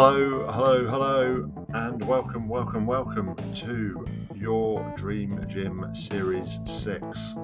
[0.00, 4.06] Hello, hello, hello, and welcome, welcome, welcome to
[4.36, 7.34] your Dream Gym Series 6.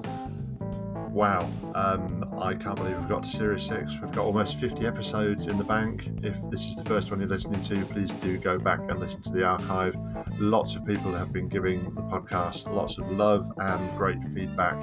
[1.09, 3.93] Wow, um, I can't believe we've got to Series 6.
[4.01, 6.09] We've got almost 50 episodes in the bank.
[6.21, 9.21] If this is the first one you're listening to, please do go back and listen
[9.23, 9.95] to the archive.
[10.37, 14.77] Lots of people have been giving the podcast lots of love and great feedback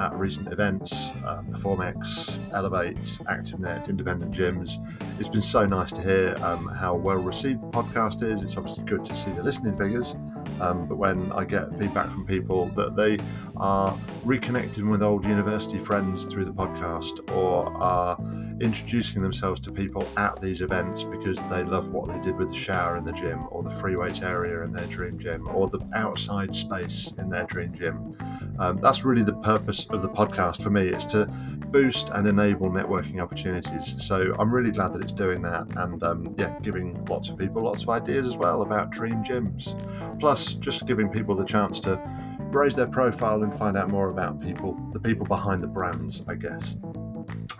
[0.00, 0.92] at recent events
[1.24, 4.78] uh, Performex, Elevate, ActiveNet, independent gyms.
[5.18, 8.42] It's been so nice to hear um, how well received the podcast is.
[8.42, 10.14] It's obviously good to see the listening figures.
[10.60, 13.18] Um, but when I get feedback from people that they
[13.58, 18.18] are reconnecting with old university friends through the podcast or are
[18.60, 22.54] introducing themselves to people at these events because they love what they did with the
[22.54, 25.80] shower in the gym or the free weights area in their dream gym or the
[25.94, 28.10] outside space in their dream gym.
[28.58, 31.26] Um, that's really the purpose of the podcast for me is to
[31.70, 33.94] boost and enable networking opportunities.
[33.98, 37.62] So I'm really glad that it's doing that and um, yeah, giving lots of people
[37.62, 39.74] lots of ideas as well about dream gyms.
[40.18, 42.00] Plus, just giving people the chance to
[42.50, 46.34] raise their profile and find out more about people, the people behind the brands, I
[46.34, 46.76] guess.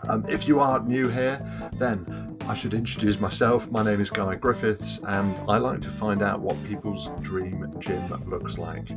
[0.08, 1.44] Um, if you are new here,
[1.78, 3.70] then I should introduce myself.
[3.72, 8.24] My name is Guy Griffiths, and I like to find out what people's dream gym
[8.28, 8.88] looks like.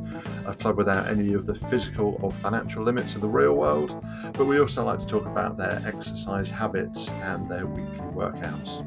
[0.46, 4.46] A club without any of the physical or financial limits of the real world, but
[4.46, 8.86] we also like to talk about their exercise habits and their weekly workouts.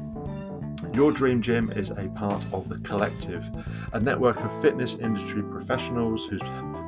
[0.95, 3.49] Your Dream Gym is a part of The Collective,
[3.93, 6.41] a network of fitness industry professionals whose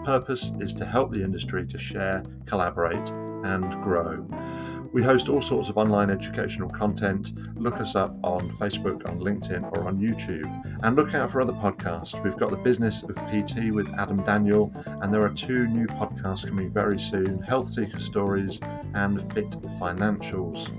[0.06, 3.10] purpose is to help the industry to share, collaborate,
[3.44, 4.26] and grow.
[4.94, 7.34] We host all sorts of online educational content.
[7.60, 10.50] Look us up on Facebook, on LinkedIn, or on YouTube.
[10.84, 12.24] And look out for other podcasts.
[12.24, 16.48] We've got The Business of PT with Adam Daniel, and there are two new podcasts
[16.48, 18.62] coming very soon Health Seeker Stories
[18.94, 20.70] and Fit Financials.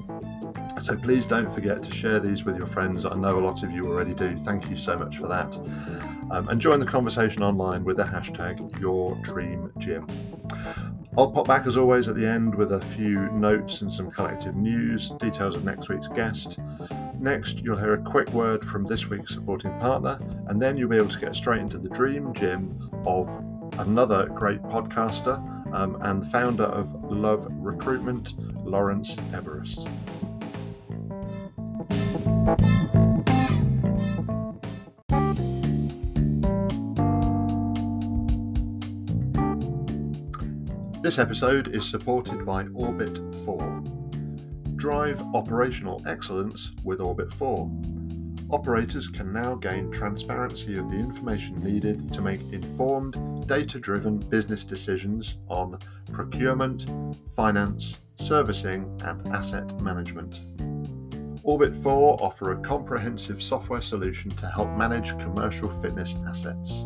[0.81, 3.05] So please don't forget to share these with your friends.
[3.05, 4.37] I know a lot of you already do.
[4.39, 6.16] Thank you so much for that.
[6.31, 10.07] Um, and join the conversation online with the hashtag Your Dream Gym.
[11.17, 14.55] I'll pop back as always at the end with a few notes and some collective
[14.55, 16.59] news, details of next week's guest.
[17.19, 20.97] Next, you'll hear a quick word from this week's supporting partner, and then you'll be
[20.97, 23.29] able to get straight into the dream gym of
[23.79, 25.39] another great podcaster
[25.73, 28.35] um, and founder of Love Recruitment,
[28.67, 29.89] Lawrence Everest.
[41.07, 43.85] This episode is supported by Orbit 4.
[44.75, 47.71] Drive operational excellence with Orbit 4.
[48.51, 54.65] Operators can now gain transparency of the information needed to make informed, data driven business
[54.65, 55.79] decisions on
[56.11, 56.87] procurement,
[57.37, 60.41] finance, servicing, and asset management.
[61.45, 66.85] Orbit 4 offer a comprehensive software solution to help manage commercial fitness assets.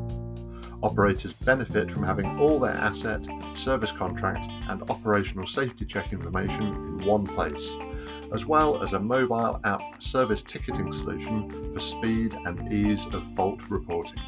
[0.82, 7.04] Operators benefit from having all their asset, service contract, and operational safety check information in
[7.04, 7.74] one place,
[8.32, 13.68] as well as a mobile app service ticketing solution for speed and ease of fault
[13.68, 14.22] reporting.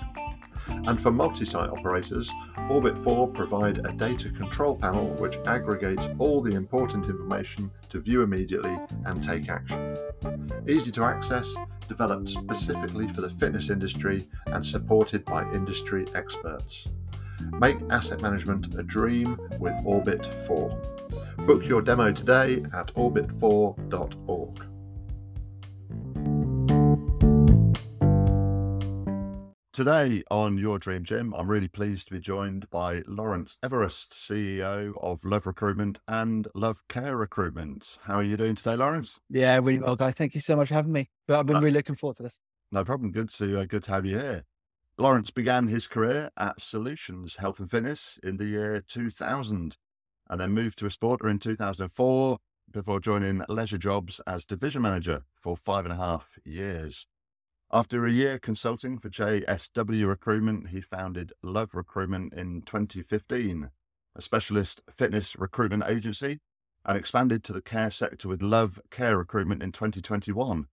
[0.69, 2.31] And for multi site operators,
[2.69, 8.23] Orbit 4 provide a data control panel which aggregates all the important information to view
[8.23, 8.77] immediately
[9.07, 9.99] and take action.
[10.69, 11.55] Easy to access,
[11.93, 16.89] developed specifically for the fitness industry and supported by industry experts.
[17.59, 20.71] Make asset management a dream with Orbit 4.
[21.47, 24.72] Book your demo today at orbit4.org.
[29.73, 34.93] Today on Your Dream Gym, I'm really pleased to be joined by Lawrence Everest, CEO
[35.01, 37.97] of Love Recruitment and Love Care Recruitment.
[38.03, 39.21] How are you doing today, Lawrence?
[39.31, 40.11] Yeah, really well, Guy.
[40.11, 41.09] Thank you so much for having me.
[41.27, 42.39] But I've been uh, really looking forward to this.
[42.71, 43.13] No problem.
[43.13, 44.45] Good to uh, good to have you here.
[44.99, 49.79] Lawrence began his career at Solutions Health and Fitness in the year 2000,
[50.29, 52.37] and then moved to Esporta in 2004
[52.71, 57.07] before joining Leisure Jobs as division manager for five and a half years.
[57.75, 63.71] After a year consulting for JSW Recruitment, he founded Love Recruitment in 2015,
[64.15, 66.41] a specialist fitness recruitment agency,
[66.85, 70.67] and expanded to the care sector with Love Care Recruitment in 2021.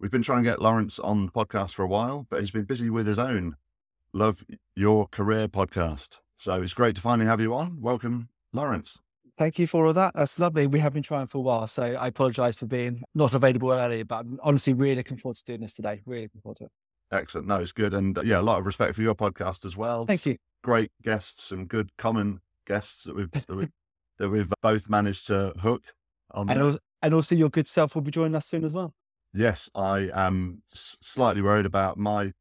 [0.00, 2.64] We've been trying to get Lawrence on the podcast for a while, but he's been
[2.64, 3.54] busy with his own
[4.12, 4.44] Love
[4.74, 6.18] Your Career podcast.
[6.36, 7.80] So it's great to finally have you on.
[7.80, 8.98] Welcome, Lawrence.
[9.40, 10.12] Thank you for all that.
[10.14, 10.66] That's lovely.
[10.66, 14.04] We have been trying for a while, so I apologise for being not available earlier,
[14.04, 16.02] but I'm honestly really looking forward to doing this today.
[16.04, 16.70] Really looking forward to it.
[17.10, 17.46] Excellent.
[17.46, 17.94] No, it's good.
[17.94, 20.04] And uh, yeah, a lot of respect for your podcast as well.
[20.04, 20.36] Thank you.
[20.62, 23.68] Great guests, some good common guests that we've, that, we,
[24.18, 25.84] that we've both managed to hook
[26.32, 26.50] on.
[26.50, 28.92] And, also, and also, your good self will be joining us soon as well.
[29.32, 32.34] Yes, I am slightly worried about my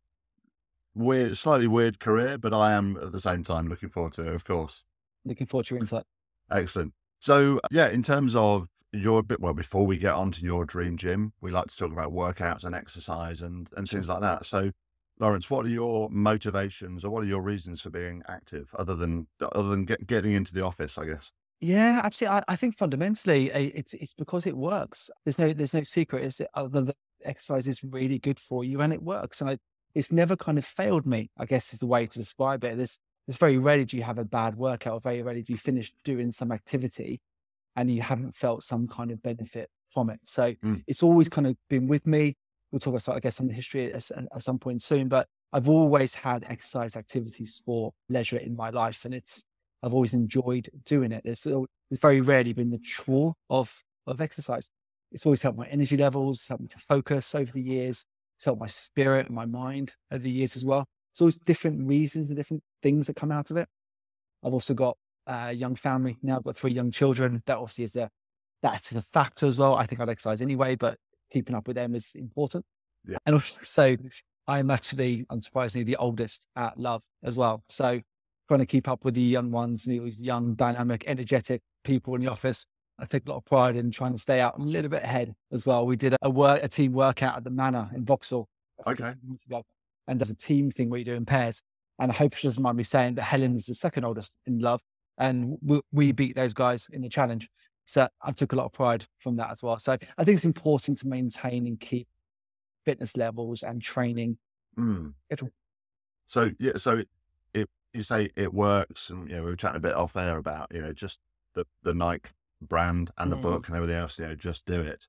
[0.93, 4.35] weird, slightly weird career, but I am at the same time looking forward to it,
[4.35, 4.83] of course.
[5.23, 6.03] Looking forward to your insight.
[6.51, 6.93] Excellent.
[7.19, 10.97] So, yeah, in terms of your bit, well, before we get on to your dream
[10.97, 14.45] gym, we like to talk about workouts and exercise and, and things like that.
[14.45, 14.71] So,
[15.19, 19.27] Lawrence, what are your motivations or what are your reasons for being active other than
[19.41, 21.31] other than get, getting into the office, I guess?
[21.59, 22.37] Yeah, absolutely.
[22.37, 25.09] I, I think fundamentally it's it's because it works.
[25.25, 26.23] There's no there's no secret.
[26.23, 26.93] Is other than
[27.25, 29.41] exercise is really good for you and it works.
[29.41, 29.57] And I,
[29.93, 31.29] it's never kind of failed me.
[31.37, 32.77] I guess is the way to describe it.
[32.77, 32.97] There's
[33.29, 34.93] it's very rarely do you have a bad workout.
[34.93, 37.21] or Very rarely do you finish doing some activity
[37.75, 40.19] and you haven't felt some kind of benefit from it.
[40.23, 40.83] So mm.
[40.87, 42.35] it's always kind of been with me.
[42.71, 45.27] We'll talk about, I guess, some of the history at, at some point soon, but
[45.53, 49.05] I've always had exercise, activity, sport, leisure in my life.
[49.05, 49.43] And it's,
[49.83, 51.21] I've always enjoyed doing it.
[51.23, 54.71] There's, there's very rarely been the chore of, of exercise.
[55.11, 58.05] It's always helped my energy levels, helped me to focus over the years.
[58.37, 60.85] It's helped my spirit and my mind over the years as well.
[61.11, 63.67] It's always different reasons and different things that come out of it.
[64.43, 64.97] I've also got
[65.27, 66.37] a young family now.
[66.37, 67.43] I've got three young children.
[67.45, 68.09] That obviously is the
[68.61, 69.75] that's a factor as well.
[69.75, 70.97] I think I'd exercise anyway, but
[71.31, 72.65] keeping up with them is important.
[73.07, 73.17] Yeah.
[73.25, 73.95] And also,
[74.47, 77.63] I'm actually, unsurprisingly, the oldest at Love as well.
[77.69, 78.01] So
[78.47, 82.31] trying to keep up with the young ones, these young, dynamic, energetic people in the
[82.31, 82.65] office.
[82.97, 85.33] I take a lot of pride in trying to stay out a little bit ahead
[85.53, 85.85] as well.
[85.85, 88.49] We did a work, a team workout at the Manor in Vauxhall.
[88.85, 89.13] Okay.
[90.07, 91.61] And there's a team thing where you do in pairs.
[91.99, 94.59] And I hope she doesn't mind me saying that Helen is the second oldest in
[94.59, 94.81] Love,
[95.17, 97.49] and we, we beat those guys in the challenge.
[97.85, 99.79] So I took a lot of pride from that as well.
[99.79, 102.07] So I think it's important to maintain and keep
[102.85, 104.37] fitness levels and training.
[104.77, 105.13] Mm.
[106.25, 107.09] So yeah, so it,
[107.53, 110.37] it, you say it works, and you know we were chatting a bit off air
[110.37, 111.19] about you know just
[111.55, 112.29] the the Nike
[112.61, 113.41] brand and the mm.
[113.41, 114.19] book and everything else.
[114.19, 115.07] You know, just do it,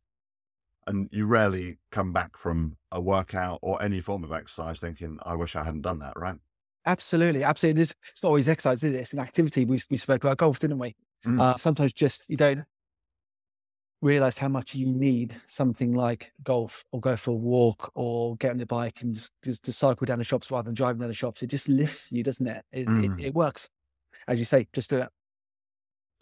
[0.86, 5.34] and you rarely come back from a workout or any form of exercise thinking, "I
[5.34, 6.38] wish I hadn't done that." Right?
[6.86, 7.82] Absolutely, absolutely.
[7.82, 9.00] It's, it's not always exercise, is it?
[9.00, 9.64] It's an activity.
[9.64, 10.96] We we spoke about golf, didn't we?
[11.26, 11.40] Mm.
[11.40, 12.64] Uh, sometimes just you don't
[14.02, 18.52] realize how much you need something like golf or go for a walk or get
[18.52, 21.08] on the bike and just, just, just cycle down the shops rather than driving down
[21.08, 21.42] the shops.
[21.42, 22.64] It just lifts you, doesn't it?
[22.72, 23.20] It, mm.
[23.20, 23.26] it?
[23.26, 23.68] it, works.
[24.26, 25.08] As you say, just do it.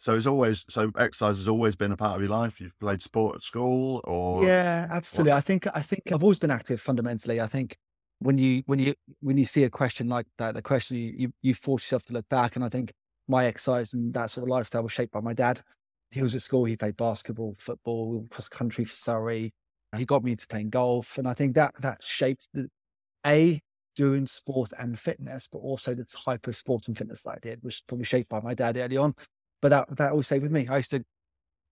[0.01, 2.61] So it's always so exercise has always been a part of your life.
[2.61, 5.33] You've played sport at school or Yeah, absolutely.
[5.33, 7.41] I think I think I've always been active fundamentally.
[7.41, 7.77] I think
[8.21, 11.33] when you when you when you see a question like that, the question you you,
[11.43, 12.93] you force yourself to look back and I think
[13.29, 15.63] my exercise and that sort of lifestyle was shaped by my dad
[16.11, 19.53] he was at school, he played basketball, football, cross country for Surrey.
[19.97, 21.19] He got me into playing golf.
[21.19, 22.69] And I think that that shaped the
[23.27, 23.61] A,
[23.97, 27.59] doing sport and fitness, but also the type of sport and fitness that I did,
[27.63, 29.15] which was probably shaped by my dad early on.
[29.61, 30.69] But that that always stayed with me.
[30.69, 31.05] I used to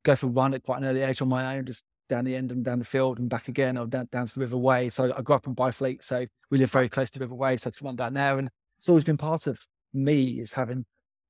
[0.05, 2.37] go for a run at quite an early age on my own, just down the
[2.37, 4.89] end and down the field and back again, or down, down to the River Wey.
[4.89, 7.71] So I grew up in Byfleet, so we live very close to River Wey, so
[7.71, 8.39] could run down there.
[8.39, 9.61] And it's always been part of
[9.93, 10.85] me is having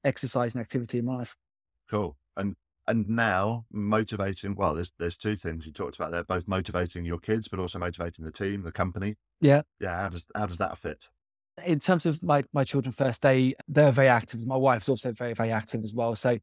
[0.04, 1.36] exercise and activity in my life.
[1.88, 2.16] Cool.
[2.36, 2.56] And
[2.88, 7.18] and now motivating well there's there's two things you talked about there both motivating your
[7.18, 10.78] kids but also motivating the team the company yeah yeah how does how does that
[10.78, 11.08] fit
[11.64, 15.32] in terms of my my children first they they're very active my wife's also very
[15.32, 16.38] very active as well so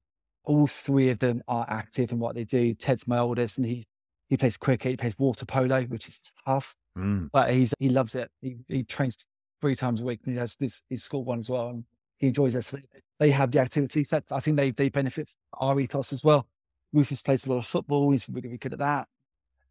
[0.46, 3.86] all three of them are active in what they do ted's my oldest and he
[4.34, 7.30] he plays cricket he plays water polo which is tough mm.
[7.32, 9.18] but he's he loves it he, he trains
[9.62, 11.84] three times a week and he has this his school one as well and
[12.18, 12.86] he enjoys sleep
[13.24, 14.10] they have the activities.
[14.10, 16.48] That I think they they benefit our ethos as well.
[16.92, 18.12] Rufus plays a lot of football.
[18.12, 19.08] He's really, really good at that.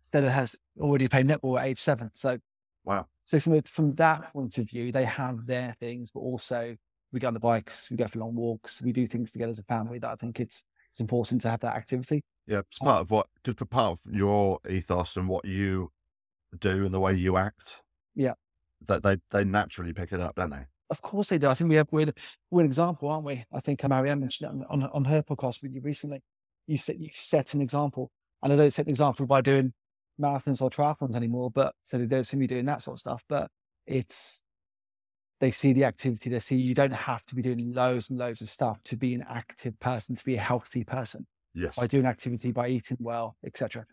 [0.01, 2.11] Stella has already played netball at age seven.
[2.15, 2.39] So,
[2.85, 3.07] wow.
[3.25, 6.77] So from from that point of view, they have their things, but also
[7.13, 9.59] we go on the bikes, we go for long walks, we do things together as
[9.59, 9.99] a family.
[9.99, 12.23] That I think it's it's important to have that activity.
[12.47, 12.85] Yeah, it's oh.
[12.85, 15.93] part of what just a part of your ethos and what you
[16.59, 17.83] do and the way you act.
[18.15, 18.35] Yeah,
[18.87, 20.67] that they they naturally pick it up, don't they?
[20.91, 21.49] Of course they do.
[21.49, 22.13] I think we have we're,
[22.51, 23.45] we're an example, aren't we?
[23.53, 26.21] I think um, Marianne mentioned it on, on her podcast with you recently.
[26.67, 28.11] You set you set an example,
[28.43, 29.73] and I don't set an example by doing
[30.21, 33.25] marathons or triathlons anymore, but so they don't see me doing that sort of stuff.
[33.29, 33.51] But
[33.87, 34.43] it's
[35.41, 36.31] they see the activity.
[36.31, 39.15] They see you don't have to be doing loads and loads of stuff to be
[39.15, 41.27] an active person, to be a healthy person.
[41.55, 43.87] Yes, by doing activity, by eating well, etc.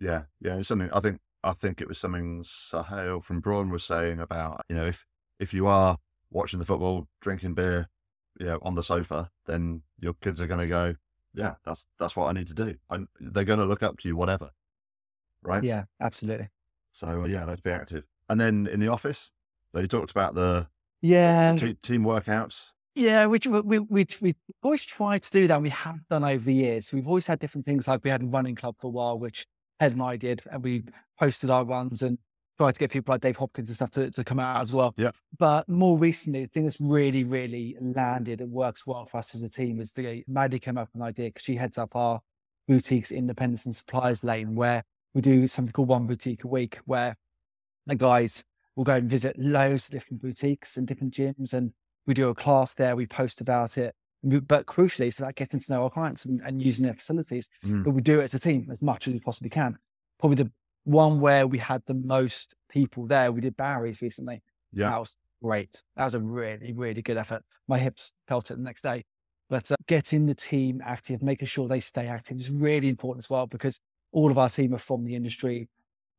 [0.00, 0.56] Yeah, yeah.
[0.56, 4.62] It's something I think I think it was something Sahel from Braun was saying about
[4.68, 5.06] you know if
[5.38, 5.98] if you are
[6.30, 7.88] watching the football, drinking beer,
[8.38, 10.94] you know, on the sofa, then your kids are going to go,
[11.34, 12.76] yeah, that's that's what I need to do.
[12.90, 14.50] And they're going to look up to you, whatever,
[15.42, 15.62] right?
[15.62, 16.48] Yeah, absolutely.
[16.92, 18.04] So uh, yeah, let's be active.
[18.28, 19.32] And then in the office,
[19.72, 20.68] so you talked about the
[21.00, 22.72] yeah t- team workouts.
[22.98, 25.62] Yeah, which we, we, we, we always try to do that.
[25.62, 26.92] We have done over the years.
[26.92, 29.46] We've always had different things like we had a running club for a while, which
[29.78, 30.82] Ed and I did, and we
[31.16, 32.18] posted our runs and
[32.58, 34.94] tried to get people like Dave Hopkins and stuff to, to come out as well.
[34.96, 35.12] Yeah.
[35.38, 39.44] But more recently, the thing that's really, really landed and works well for us as
[39.44, 42.20] a team is the Maddie came up with an idea because she heads up our
[42.66, 44.82] boutiques, independence and suppliers lane where
[45.14, 47.14] we do something called one boutique a week where
[47.86, 48.42] the guys
[48.74, 51.72] will go and visit loads of different boutiques and different gyms and
[52.08, 53.94] we do a class there, we post about it.
[54.24, 57.48] But crucially, it's about getting to know our clients and, and using their facilities.
[57.64, 57.84] Mm.
[57.84, 59.78] But we do it as a team as much as we possibly can.
[60.18, 60.50] Probably the
[60.82, 64.42] one where we had the most people there, we did Barry's recently.
[64.72, 64.90] Yeah.
[64.90, 65.82] That was great.
[65.96, 67.42] That was a really, really good effort.
[67.68, 69.04] My hips felt it the next day.
[69.50, 73.30] But uh, getting the team active, making sure they stay active is really important as
[73.30, 73.80] well because
[74.12, 75.68] all of our team are from the industry.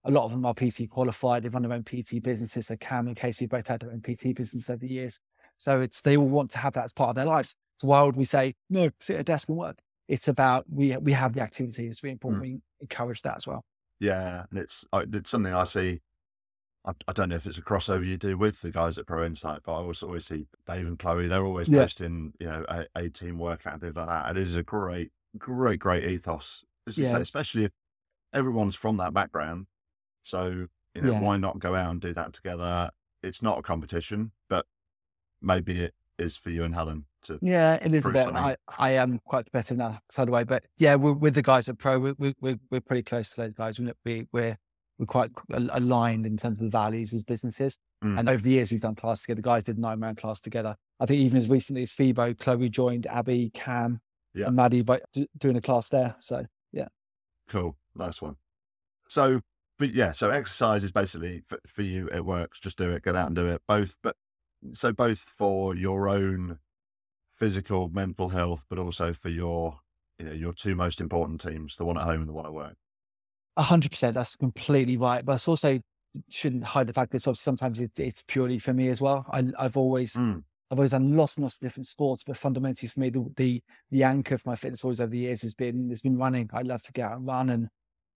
[0.05, 1.43] A lot of them are PT qualified.
[1.43, 2.67] They've run their own PT businesses.
[2.67, 5.19] So Cam and Casey both had their own PT business over the years.
[5.59, 7.55] So it's they all want to have that as part of their lives.
[7.79, 9.77] So why would we say no, sit at a desk and work?
[10.07, 11.87] It's about we we have the activity.
[11.87, 12.41] It's really important.
[12.41, 12.45] Mm.
[12.45, 13.63] We encourage that as well.
[13.99, 16.01] Yeah, and it's it's something I see.
[16.85, 19.25] I, I don't know if it's a crossover you do with the guys at Pro
[19.25, 21.27] Insight, but I also always see Dave and Chloe.
[21.27, 21.81] They're always Yeah.
[21.81, 24.31] posting, you know, a, a team workout and things like that.
[24.31, 26.63] It is a great, great, great ethos.
[26.87, 27.17] You say, Yeah.
[27.17, 27.71] especially if
[28.33, 29.67] everyone's from that background.
[30.23, 31.19] So you know, Yeah.
[31.21, 32.89] why not go out and do that together?
[33.21, 34.65] It's not a competition, but
[35.41, 37.39] maybe it is for you and Helen to.
[37.41, 38.27] Yeah, it is a bit.
[38.27, 40.43] I, I am quite competitive now, side away.
[40.43, 41.99] But yeah, we're with the guys at Pro.
[41.99, 43.79] We're, we're, we're, we're pretty close to those guys.
[43.79, 44.57] We, we, we're,
[44.97, 47.77] we're quite aligned in terms of the values as businesses.
[48.03, 48.19] Mm.
[48.19, 49.37] And over the years, we've done class together.
[49.37, 50.75] The guys did nine man class together.
[50.99, 54.01] I think even as recently as Phoebo, Chloe joined Abby, Cam,
[54.33, 54.47] Yeah.
[54.47, 54.99] and Maddie by
[55.37, 56.15] doing a class there.
[56.19, 56.87] So yeah,
[57.47, 58.35] Cool, nice one.
[59.07, 59.41] So,
[59.77, 62.09] but yeah, so exercise is basically for, for you.
[62.13, 62.59] It works.
[62.59, 63.03] Just do it.
[63.03, 63.61] Get out and do it.
[63.67, 64.15] Both, but
[64.73, 66.59] so both for your own
[67.31, 69.79] physical, mental health, but also for your,
[70.17, 72.53] you know, your two most important teams, the one at home and the one at
[72.53, 72.75] work.
[73.57, 74.13] A hundred percent.
[74.13, 75.25] That's completely right.
[75.25, 75.79] But it's also
[76.29, 79.25] shouldn't hide the fact that sometimes it's, it's purely for me as well.
[79.31, 80.43] I, I've always, Mm.
[80.71, 83.63] I've always done lots and lots of different sports, but fundamentally for me, the, the,
[83.89, 86.47] the anchor for my fitness always over the years has been, has been running.
[86.53, 87.49] I love to get out and run.
[87.49, 87.69] And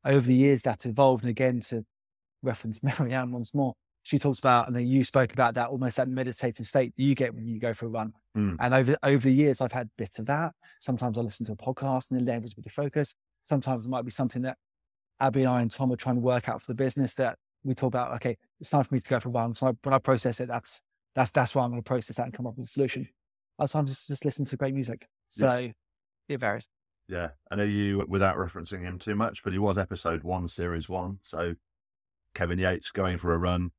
[0.05, 1.23] over the years that's evolved.
[1.23, 1.83] And again, to
[2.43, 3.73] reference Marianne once more,
[4.03, 7.33] she talks about, and then you spoke about that, almost that meditative state you get
[7.33, 8.13] when you go for a run.
[8.38, 8.57] Mm.
[8.60, 10.53] And over, over the years, I've had bits of that.
[10.79, 13.15] Sometimes I listen to a podcast and then it levels me to focus.
[13.43, 14.57] Sometimes it might be something that
[15.19, 17.74] Abby and I and Tom are trying to work out for the business that we
[17.74, 18.13] talk about.
[18.15, 19.55] Okay, it's time for me to go for a run.
[19.55, 20.81] So I, when I process it, that's
[21.15, 23.07] that's that's why I'm going to process that and come up with a solution.
[23.57, 25.07] Other times, just just listen to great music.
[25.29, 25.74] So Yes.
[26.27, 26.67] it varies.
[27.07, 30.89] Yeah, I know you without referencing him too much, but he was episode one, series
[30.89, 31.19] one.
[31.22, 31.55] So
[32.33, 33.72] Kevin Yates going for a run,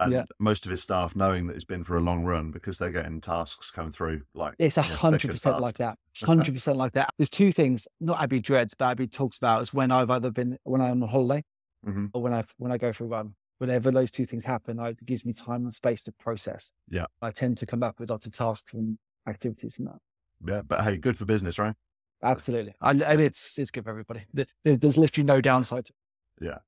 [0.00, 0.24] and Yeah.
[0.38, 3.20] most of his staff knowing that he's been for a long run because they're getting
[3.20, 5.98] tasks coming through like It's a you know, thick hundred percent like that.
[6.22, 7.10] Hundred percent like that.
[7.18, 7.86] There's two things.
[8.00, 11.08] Not Abby dreads, but Abby talks about is when I've either been when I'm on
[11.08, 11.44] holiday
[11.86, 12.10] Mhm.
[12.12, 13.34] or when I when I go for a run.
[13.58, 16.72] Whenever those two things happen, I, it gives me time and space to process.
[16.88, 17.04] Yeah.
[17.20, 19.98] I tend to come up with lots of tasks and activities from that.
[20.46, 21.74] Yeah, but hey, good for business, right?
[22.22, 24.26] Absolutely, I, and it's it's good for everybody.
[24.32, 25.86] There's, there's literally no downside.
[25.86, 25.92] to
[26.40, 26.58] it.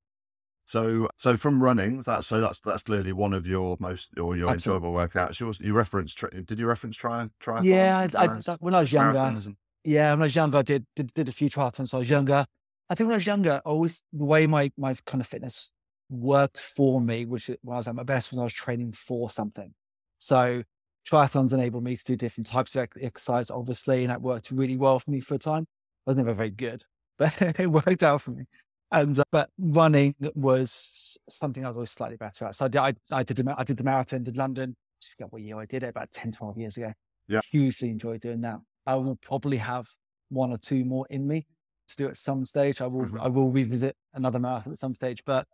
[0.73, 4.49] So, so from running, that's so that's that's clearly one of your most or your
[4.49, 4.89] Absolutely.
[4.89, 5.39] enjoyable workouts.
[5.39, 7.67] You, you referenced, did you reference tri triathlons?
[7.67, 9.43] Yeah, I, I, when I was younger,
[9.85, 11.93] Yeah, when I was younger, I did did, did a few triathlons.
[11.93, 12.47] When I was younger.
[12.89, 15.71] I think when I was younger, I always the way my my kind of fitness
[16.09, 19.29] worked for me, which when I was at my best, when I was training for
[19.29, 19.75] something.
[20.21, 20.63] So
[21.07, 24.79] triathlons enabled me to do different types of ex- exercise, obviously, and that worked really
[24.79, 25.67] well for me for a time.
[26.07, 26.85] I was never very good,
[27.19, 28.47] but it worked out for me.
[28.93, 32.55] And uh, but running was something I was always slightly better at.
[32.55, 34.75] So I did, I, I did the I did the marathon, did London.
[35.03, 36.93] I forget what year I did it, about 10, 12 years ago.
[37.29, 37.41] Yeah.
[37.51, 38.61] Hugely enjoyed doing that.
[38.87, 39.89] I will probably have
[40.29, 41.47] one or two more in me
[41.89, 42.81] to do at some stage.
[42.81, 43.19] I will Mhm.
[43.21, 45.47] I will revisit another marathon at some stage, but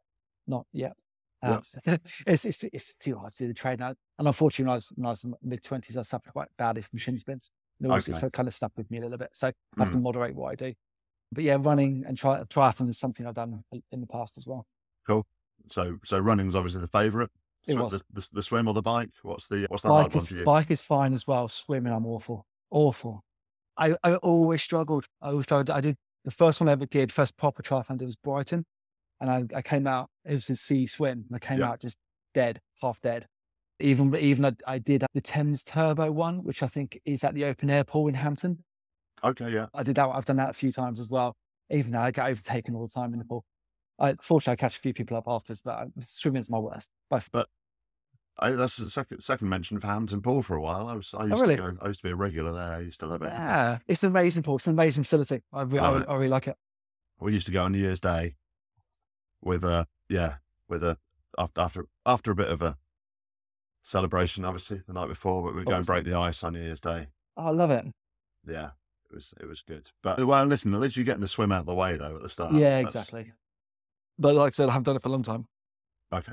[0.47, 0.99] not yet.
[1.43, 1.61] Uh,
[2.27, 3.95] it's, it's it's too hard to do the train now.
[4.19, 6.49] And unfortunately, when I was, when I was in my mid twenties, I suffered quite
[6.59, 7.51] badly from shin splints.
[7.81, 8.13] And it Okay.
[8.13, 9.31] so kind of stuck with me a little bit.
[9.33, 9.93] So I have Mm.
[9.93, 10.75] to moderate what I do.
[11.33, 14.67] But yeah, running and tri- triathlon is something I've done in the past as well.
[15.07, 15.27] Cool.
[15.67, 17.29] So, so running's obviously the favourite.
[17.67, 17.93] It was.
[17.93, 19.11] The, the, the swim or the bike?
[19.23, 20.45] What's the what's the hard Bike one is, for you?
[20.45, 21.49] bike is fine as well.
[21.49, 22.47] Swimming, I'm awful.
[22.71, 23.23] Awful.
[23.77, 25.07] I, I always struggled.
[25.21, 25.71] I always struggled.
[25.71, 28.65] I did the first one I ever did, first proper triathlon, it was Brighton.
[29.21, 31.25] And I, I came out, it was a sea swim.
[31.29, 31.71] And I came Yeah.
[31.71, 31.97] out just
[32.35, 33.27] dead, half dead.
[33.81, 37.45] Even even I, I did the Thames Turbo one, which I think is at the
[37.45, 38.65] open air pool in Hampton.
[39.25, 39.67] Okay, yeah.
[39.75, 40.09] I did that.
[40.09, 41.37] I've done that a few times as well.
[41.71, 43.45] Even though I get overtaken all the time in the pool.
[43.99, 46.91] I, fortunately, I catch a few people up afterwards, but swimming is my worst.
[47.11, 47.31] By f-
[48.39, 50.87] I, that's the second second mention for Hampton Pool for a while.
[50.87, 51.57] I was I used Oh, really?
[51.57, 52.75] to go, I used to be a regular there.
[52.75, 53.27] I used to love it.
[53.33, 54.55] yeah, it's an amazing pool.
[54.57, 55.43] It's an amazing facility.
[55.53, 56.57] I, re- I, I really like it.
[57.19, 58.37] We used to go on New Year's Day
[59.43, 60.37] with uh yeah,
[60.69, 60.99] with a
[61.37, 62.79] after after after a bit of a
[63.83, 66.81] celebration, obviously the night before, but we'd go and break the ice on New Year's
[66.81, 67.09] Day.
[67.37, 67.87] Oh, I love it.
[68.47, 68.71] Yeah,
[69.11, 69.91] it was it was good.
[70.03, 72.23] But well, listen, at least you're getting the swim out of the way though at
[72.23, 72.53] the start.
[72.55, 73.33] Yeah, That's- exactly.
[74.19, 75.47] But like I said, I haven't done it for a long time.
[76.13, 76.33] Okay,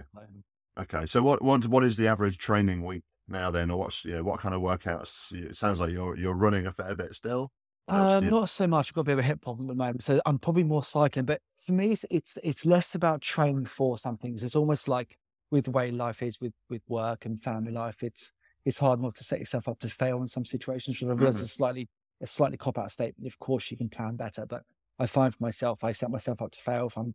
[0.79, 1.05] okay.
[1.05, 4.39] So what what what is the average training week now then, or what's yeah what
[4.39, 5.32] kind of workouts?
[5.34, 7.51] It sounds like you're you're running a fair bit still.
[7.88, 8.89] Uh, not so much.
[8.89, 10.84] I've got a bit of a hip problem at the moment, so I'm probably more
[10.84, 11.25] cycling.
[11.25, 14.41] But for me, it's it's, it's less about training for some things.
[14.41, 15.20] It's almost like
[15.51, 18.01] with the way life is with with work and family life.
[18.01, 18.32] It's
[18.65, 21.00] it's hard not to set yourself up to fail in some situations.
[21.00, 21.38] Which I realize Mhm.
[21.38, 21.88] is a slightly
[22.22, 23.27] a slightly cop out statement.
[23.27, 24.63] Of course, you can plan better, but
[25.00, 27.13] I find for myself, I set myself up to fail if I'm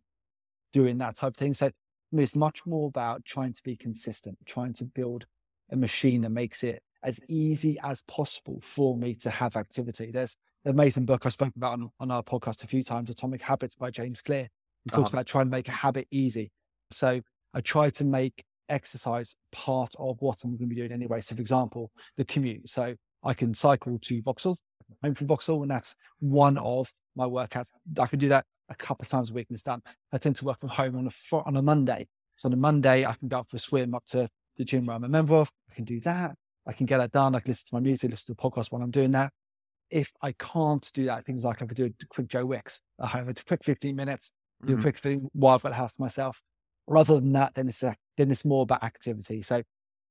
[0.73, 1.53] doing that type of thing.
[1.53, 1.71] So
[2.13, 5.25] it's much more about trying to be consistent, trying to build
[5.71, 10.11] a machine that makes it as easy as possible for me to have activity.
[10.11, 13.41] There's an amazing book I spoke about on, on our podcast a few times, Atomic
[13.41, 14.47] Habits by James Clear.
[14.83, 15.15] He talks Uh-huh.
[15.17, 16.51] about trying to make a habit easy.
[16.91, 17.21] So
[17.53, 21.21] I try to make exercise part of what I'm going to be doing anyway.
[21.21, 22.69] So for example, the commute.
[22.69, 24.57] So I can cycle to Vauxhall,
[25.03, 27.69] home from Vauxhall, and that's one of my workouts.
[27.99, 29.81] I can do that a couple of times a week and it's done.
[30.13, 32.07] I tend to work from home on a fr- on a Monday.
[32.37, 34.85] So on a Monday, I can go out for a swim up to the gym
[34.85, 35.51] where I'm a member of.
[35.69, 36.35] I can do that.
[36.65, 37.35] I can get that done.
[37.35, 39.33] I can listen to my music, listen to the podcast while I'm doing that.
[39.89, 43.09] If I can't do that, things like I could do a quick Joe Wicks at
[43.09, 44.31] home, a quick 15 minutes,
[44.65, 44.81] do a Mhm.
[44.81, 46.41] quick thing while I've got the house to myself.
[46.87, 49.41] Rather than that, then it's a, then it's more about activity.
[49.41, 49.63] So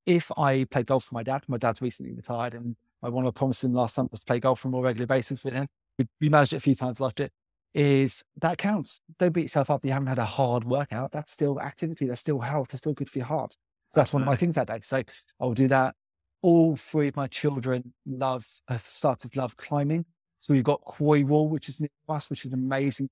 [0.07, 2.77] if I play golf for my dad, my dad's recently retired, and
[3.09, 5.07] one of my promises him last time was to play golf on a more regular
[5.07, 5.67] basis with him.
[5.99, 7.33] We, we managed it a few times, loved it.
[7.73, 9.01] Is that counts?
[9.19, 9.85] Don't beat yourself up.
[9.85, 11.13] You haven't had a hard workout.
[11.13, 12.07] That's still activity.
[12.07, 12.69] That's still health.
[12.69, 13.57] That's still good for your heart.
[13.87, 14.81] So that's one of my things that day.
[14.83, 15.03] So
[15.41, 15.95] I'll do that.
[16.43, 20.05] All three of my children love have started to love climbing.
[20.39, 23.09] So we've got Croy Wall, which is near us, which is an amazing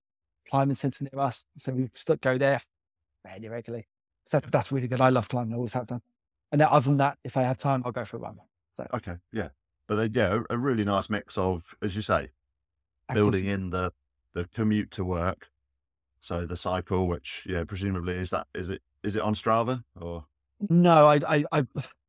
[0.49, 1.45] climbing centre near us.
[1.59, 2.61] So we stuck go there
[3.25, 3.87] fairly regularly.
[4.27, 5.01] So that, that's really good.
[5.01, 5.53] I love climbing.
[5.53, 6.01] I always have done.
[6.51, 8.39] And then other than that, if I have time, I'll go for a run.
[8.77, 9.49] So okay, yeah,
[9.89, 12.29] but they, yeah, a, really nice mix of, as you say,
[13.13, 13.93] building in the
[14.35, 15.49] the commute to work.
[16.21, 20.27] So the cycle, which yeah, presumably is that is it is it on Strava or
[20.69, 21.67] No, I, I, I,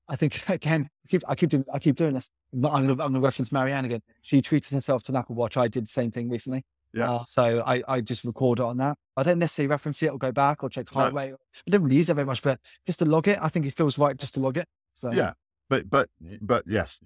[0.09, 2.29] I think again, I keep, I keep doing, I keep doing this.
[2.53, 4.01] I'm going to, I'm to reference Marianne again.
[4.23, 5.55] She treated herself to an Apple Watch.
[5.55, 6.65] I did the same thing recently.
[6.93, 7.11] Yeah.
[7.11, 8.97] Uh, so I, I just record it on that.
[9.15, 11.19] I don't necessarily reference it or go back or check heart No.
[11.19, 11.33] rate.
[11.67, 13.75] I don't really use it very much, but just to log it, I think it
[13.75, 14.67] feels right just to log it.
[14.93, 15.33] So yeah,
[15.69, 16.09] but but
[16.41, 16.99] but yes,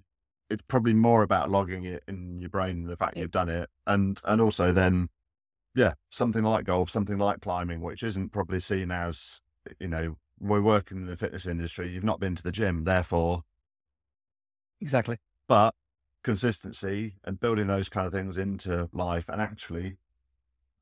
[0.53, 3.23] it's probably more about logging it in your brain, the fact Yeah.
[3.23, 5.09] you've done it, and and also then,
[5.75, 9.41] yeah, something like golf, something like climbing, which isn't probably seen as
[9.79, 11.89] you know we're working in the fitness industry.
[11.89, 13.43] You've not been to the gym, therefore,
[14.79, 15.17] exactly.
[15.47, 15.73] but
[16.23, 19.97] consistency and building those kind of things into life, and actually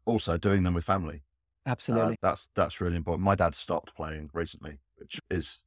[0.05, 1.23] also doing them with family.
[1.65, 2.15] Uh, Absolutely.
[2.21, 3.23] that's that's really important.
[3.23, 5.63] My dad stopped playing recently, which is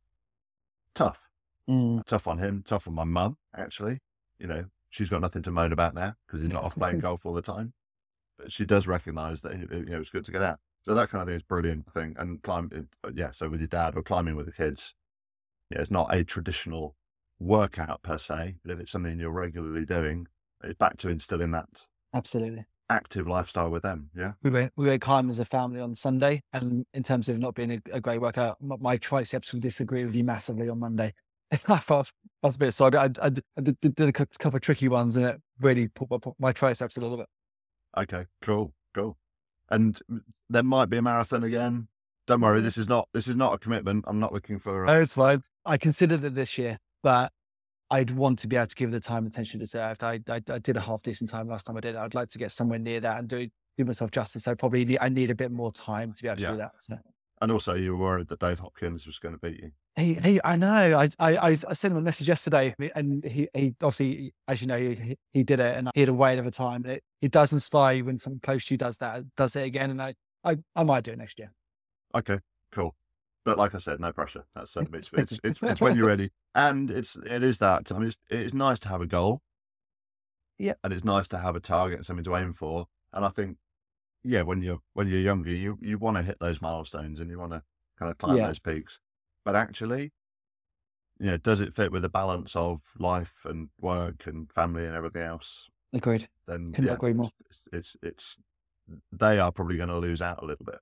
[0.95, 1.31] tough.
[1.69, 2.05] Mm.
[2.07, 4.01] Tough on him, tough on my mum, actually.
[4.39, 7.25] You know, she's got nothing to moan about now because he's not off playing golf
[7.25, 7.73] all the time.
[8.39, 10.59] But she does recognise that you know it's good to get out.
[10.83, 12.15] So that kind of thing is brilliant thing.
[12.19, 13.31] And climb, yeah.
[13.31, 14.95] So with your dad or climbing with the kids,
[15.71, 16.97] yeah, it's not a traditional
[17.39, 20.27] workout per se, but if it's something you're regularly doing,
[20.63, 22.65] it's back to instilling that Absolutely.
[22.91, 24.11] active lifestyle with them.
[24.17, 24.33] Yeah.
[24.43, 26.43] We went, we went climbing as a family on Sunday.
[26.53, 30.05] And in terms of not being a, a great workout, my, my triceps will disagree
[30.05, 31.15] with you massively on Monday.
[31.69, 32.11] I felt,
[32.43, 32.97] I was a bit sorry.
[32.97, 36.19] I, I, I did, did a couple of tricky ones and it really put my,
[36.39, 37.27] my triceps a little bit.
[37.97, 39.17] Okay, cool, cool.
[39.71, 40.01] And
[40.51, 41.89] there might be a marathon again.
[42.27, 44.05] Don't worry, this is not this is not a commitment.
[44.09, 44.87] I'm not looking for.
[44.87, 45.43] No, it's fine.
[45.67, 47.31] I considered it this year, but
[47.91, 50.03] I'd want to be able to give it the time and attention deserved.
[50.03, 51.99] I, I, I did a half decent time last time I did it.
[51.99, 54.49] I'd like to get somewhere near that and do do myself justice.
[54.49, 56.51] I probably need, I need a bit more time to be able to Yeah.
[56.53, 56.73] do that.
[56.81, 56.97] So.
[57.45, 59.71] And also, you were worried that Dave Hopkins was going to beat you.
[59.97, 60.99] He, he, I know.
[60.99, 64.79] I, I, I sent him a message yesterday, and he, he obviously, as you know,
[64.79, 66.87] he, he did it, and he had a wait of a time.
[66.87, 69.65] And it, it does inspire you when someone close to you does that, does it
[69.65, 69.91] again.
[69.91, 71.53] And I, I, I might do it next year.
[72.15, 72.39] Okay,
[72.73, 72.95] cool.
[73.45, 74.47] But like I said, no pressure.
[74.55, 77.93] That's um, it's, it's it's it's when you're ready, and it's it is that.
[77.93, 79.43] I mean, it's it's nice to have a goal.
[80.57, 80.75] Yeah.
[80.83, 82.87] and it's nice to have a target, and something to aim for.
[83.13, 83.59] And I think,
[84.25, 87.39] yeah, when you're when you're younger, you you want to hit those milestones and you
[87.39, 87.63] want to
[87.99, 88.47] kind of climb Yeah.
[88.49, 89.01] those peaks.
[89.45, 90.13] But actually,
[91.21, 94.97] you know, does it fit with the balance of life and work and family and
[94.97, 95.69] everything else?
[95.93, 96.29] Agreed.
[96.47, 97.31] Then Couldn't yeah, agree more.
[97.47, 98.37] It's, it's it's
[99.13, 100.79] they are probably going to lose out a little bit.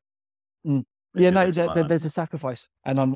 [0.66, 0.84] Mm.
[1.14, 1.88] Yeah, no, there, like there- that.
[1.88, 3.14] there's a sacrifice, and I'm,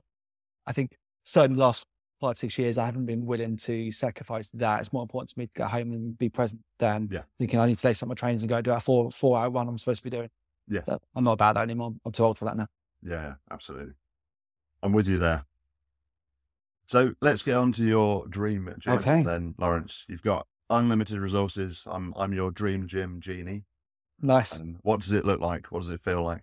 [0.67, 0.91] I think
[1.25, 1.87] certainly last
[2.21, 4.81] five six years I haven't been willing to sacrifice that.
[4.81, 7.23] It's more important to me to get home and be present than Yeah.
[7.39, 9.51] thinking I need to lace up my trainers and go do a four four hour
[9.51, 10.31] run I'm supposed to be doing.
[10.69, 10.81] Yeah.
[10.87, 11.95] But I'm not about that anymore.
[12.05, 12.67] I'm too old for that now.
[13.03, 13.95] Yeah, absolutely.
[14.83, 15.45] I'm with you there.
[16.87, 19.23] So let's get on to your dream gym Okay.
[19.23, 20.05] then, Lawrence.
[20.09, 21.87] You've got unlimited resources.
[21.91, 23.65] I'm I'm your dream gym genie.
[24.21, 24.59] Nice.
[24.59, 25.67] And what does it look like?
[25.73, 26.43] What does it feel like?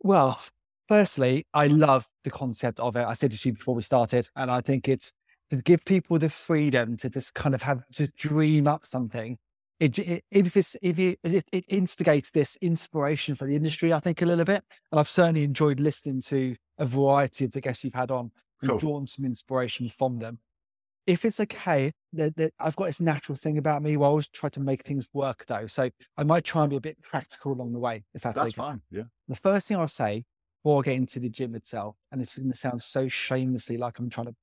[0.00, 0.40] Well,
[0.88, 3.04] firstly, I love the concept of it.
[3.04, 5.12] I said to you before we started, and I think it's
[5.50, 9.38] to give people the freedom to just kind of have to dream up something.
[9.80, 14.00] It, it if it's if it, it, it instigates this inspiration for the industry, I
[14.00, 17.82] think a little bit, and I've certainly enjoyed listening to a variety of the guests
[17.84, 18.30] you've had on
[18.62, 18.78] and Cool.
[18.78, 20.38] drawn some inspiration from them.
[21.04, 24.28] If it's okay, that that I've got this natural thing about me where I always
[24.28, 25.66] try to make things work though.
[25.66, 28.50] So I might try and be a bit practical along the way, if that's, That's
[28.50, 28.82] okay fine.
[28.92, 29.02] Yeah.
[29.26, 30.24] the first thing I'll say
[30.62, 33.98] before I get into the gym itself, and it's going to sound so shamelessly like
[33.98, 34.36] I'm trying to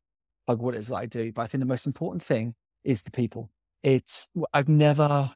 [0.47, 3.03] plug what it is that I do, but I think the most important thing is
[3.03, 3.51] the people.
[3.83, 5.33] It's I've never,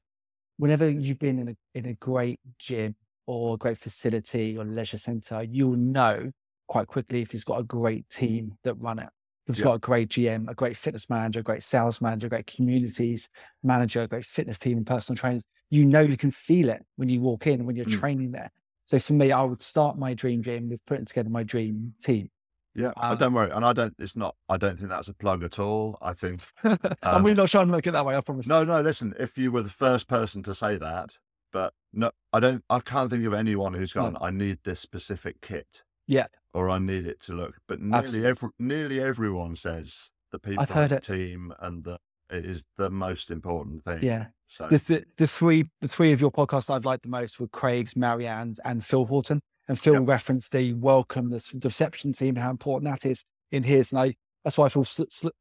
[0.58, 2.96] whenever you've been in a in a great gym
[3.28, 6.32] or a great facility or leisure center, you'll know
[6.68, 9.10] quite quickly if it's got a great team that run it.
[9.48, 9.64] If it's Yeah.
[9.64, 13.30] got a great GM, a great fitness manager, a great sales manager, a great communities
[13.64, 15.44] manager, a great fitness team and personal trainers.
[15.70, 18.04] You know you can feel it when you walk in, when you're Mm.
[18.04, 18.52] training there.
[18.86, 22.30] So for me, I would start my dream gym with putting together my dream team.
[22.76, 22.92] Yeah.
[22.98, 23.52] Uh, Um, don't worry.
[23.52, 25.98] And I don't it's not I don't think that's a plug at all.
[26.02, 28.48] I think I'm Um, really not trying to make it that way, I promise.
[28.48, 31.18] No, no, listen, if you were the first person to say that,
[31.52, 35.40] but no I don't I can't think of anyone who's gone, I need this specific
[35.42, 35.84] kit.
[36.08, 36.28] Yeah.
[36.54, 37.56] Or I need it to look.
[37.68, 38.30] But nearly Absolutely.
[38.30, 41.04] every nearly everyone says the people heard on the it.
[41.04, 42.00] team and that
[42.32, 44.00] it is the most important thing.
[44.02, 44.28] Yeah.
[44.54, 47.48] So The, the, the three the three of your podcasts I've liked the most were
[47.48, 49.42] Craig's, Marianne's, and Phil Horton.
[49.68, 50.04] And Phil Yep.
[50.08, 53.92] referenced the welcome, the, the reception team, how important that is in his.
[53.94, 54.14] And I
[54.44, 54.86] that's why I feel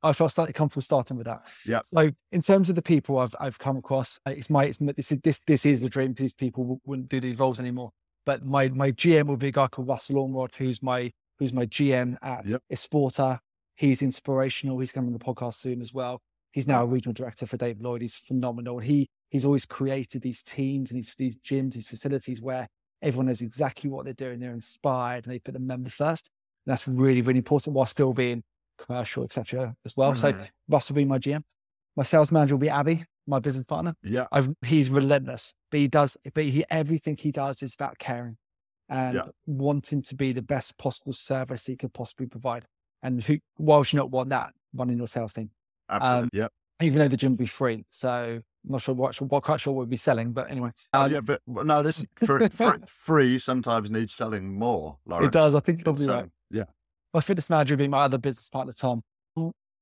[0.05, 1.43] I felt slightly comfortable starting with that.
[1.67, 1.81] Yeah.
[1.85, 4.93] So in terms of the people I've I've come across, uh, it's my it's, my-
[4.93, 7.91] this is this this is the dream because these people wouldn't do these roles anymore.
[8.25, 11.67] But my my GM will be a guy called Russell Ormrod, who's my who's my
[11.67, 12.63] GM at Yep.
[12.73, 13.41] Esporta.
[13.75, 14.79] He's inspirational.
[14.79, 16.23] He's coming on the podcast soon as well.
[16.53, 18.03] He's now a regional director for Dave Lloyd.
[18.03, 18.79] He's phenomenal.
[18.79, 22.69] He he's always created these teams and these these gyms, these facilities where
[23.01, 24.39] everyone knows exactly what they're doing.
[24.39, 26.31] They're inspired and they put the member first.
[26.67, 28.45] And that's really, really important while still being
[28.79, 29.75] commercial, etc.
[29.85, 30.15] as well.
[30.15, 30.49] So Mhm.
[30.69, 31.43] Russ will be my GM.
[31.97, 33.95] My sales manager will be Abby, my business partner.
[34.03, 38.37] yeah, I've, he's relentless, but he does, but he, everything he does is about caring
[38.89, 39.25] and Yeah.
[39.47, 42.67] wanting to be the best possible service he could possibly provide.
[43.03, 45.51] And who, why would you not want that running your sales team?
[45.93, 46.39] Absolutely.
[46.39, 46.49] yeah.
[46.81, 47.85] Even though the gym will be free.
[47.89, 51.13] So I'm not sure what, what quite sure we'll be selling, but anyway, Oh, um,
[51.13, 55.29] yeah, but no, this for, for, free sometimes needs selling more, Lawrence.
[55.29, 55.55] it does.
[55.55, 56.25] I think probably right.
[56.25, 56.65] um, yeah.
[57.15, 59.03] My fitness manager being my other business partner, Tom.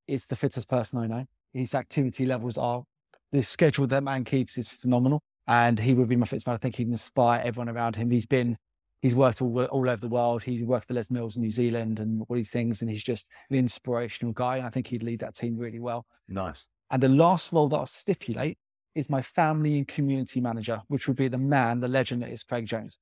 [0.09, 1.25] Is the fittest person I know.
[1.55, 2.83] His activity levels are
[3.31, 5.23] the schedule that man keeps is phenomenal.
[5.47, 6.59] And he would be my fitness manager.
[6.59, 8.11] I think he'd inspire everyone around him.
[8.11, 8.57] He's been
[9.01, 10.43] he's worked all, all over the world.
[10.43, 12.83] He worked for Les Mills in New Zealand and all these things.
[12.83, 14.59] And he's just an inspirational guy.
[14.59, 16.07] And I think he'd lead that team really well.
[16.29, 16.67] Nice.
[16.91, 18.59] And the last role that I'll stipulate
[18.95, 22.43] is my family and community manager, which would be the man, the legend that is
[22.43, 22.99] Craig Jones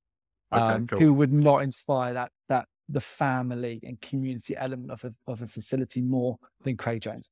[0.51, 0.99] Okay, um, cool.
[0.99, 5.47] who would not inspire that that the family and community element of a, of a
[5.47, 7.29] facility more than Craig Jones.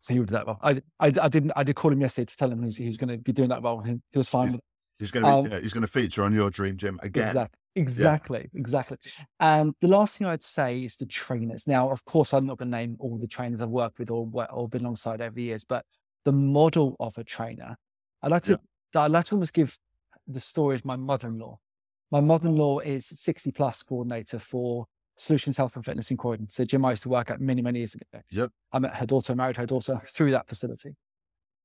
[0.00, 0.58] So he would do that well.
[0.62, 3.10] I, I, I didn't I did call him yesterday to tell him he was going
[3.10, 3.80] to be doing that well.
[3.80, 4.64] He was fine with it.
[4.98, 7.24] He's going to um, yeah, he's going to feature on your dream gym again.
[7.24, 7.58] Exactly.
[7.74, 8.50] Exactly.
[8.54, 8.98] Exactly.
[9.40, 11.66] Um, the last thing I'd say is the trainers.
[11.66, 14.28] Now, of course, I'm not going to name all the trainers I've worked with or,
[14.50, 15.84] or been alongside over the years, but
[16.24, 17.76] the model of a trainer,
[18.22, 18.60] I'd like to,
[18.94, 19.78] I'd like to almost give
[20.26, 21.58] the story of my mother-in-law.
[22.10, 26.48] My mother-in-law is 60 plus coordinator for Solutions Health and Fitness in Croydon.
[26.50, 28.22] So gym I used to work at many, many years ago.
[28.30, 28.50] Yep.
[28.72, 30.94] I met her daughter, married her daughter through that facility.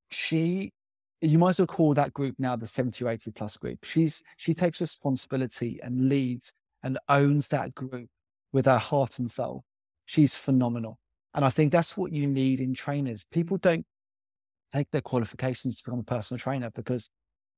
[0.09, 0.71] She
[1.21, 3.83] you might as well call that group now the 70 or 80 plus group.
[3.83, 6.53] She's she takes responsibility and leads
[6.83, 8.09] and owns that group
[8.53, 9.63] with her heart and soul.
[10.05, 10.99] She's phenomenal.
[11.33, 13.25] And I think that's what you need in trainers.
[13.31, 13.85] People don't
[14.73, 17.09] take their qualifications to become a personal trainer because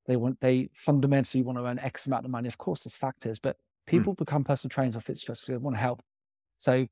[0.07, 2.47] they want they fundamentally want to earn X amount of money.
[2.47, 3.91] Of course, there's factors, but hmm.
[3.91, 6.01] people become personal trainers or fit stress because they want to help.
[6.57, 6.87] So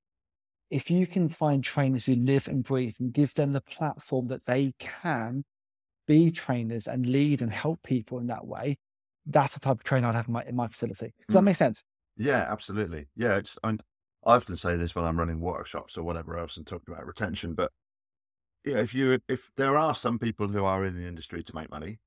[0.70, 4.46] if you can find trainers who live and breathe and give them the platform that
[4.46, 5.46] they can
[6.08, 8.78] be trainers and lead and help people in that way,
[9.26, 11.14] that's the type of trainer I'd have in my, in my facility.
[11.28, 11.46] Does that Mm.
[11.46, 11.84] make sense?
[12.16, 13.08] Yeah, absolutely.
[13.16, 13.58] Yeah, it's.
[13.64, 13.80] I, mean,
[14.26, 17.54] I often say this when I'm running workshops or whatever else and talking about retention.
[17.54, 17.72] But
[18.66, 21.70] yeah, if you if there are some people who are in the industry to make
[21.70, 22.00] money,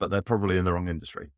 [0.00, 1.30] but they're probably in the wrong industry,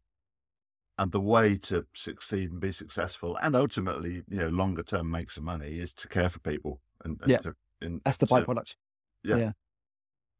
[0.97, 5.31] and the way to succeed and be successful and ultimately, you know, longer term make
[5.31, 7.39] some money is to care for people and, and Yeah.
[7.39, 8.77] to, and That's the to- byproduct.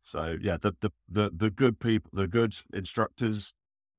[0.07, 3.53] So yeah, the, the the the good people, the good instructors,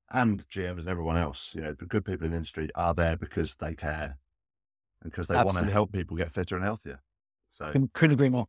[0.09, 3.17] and GMs and everyone else, you know, the good people in the industry are there
[3.17, 4.17] because they care
[5.01, 7.01] and because they want to help people get fitter and healthier.
[7.49, 8.47] So Couldn't, couldn't agree more.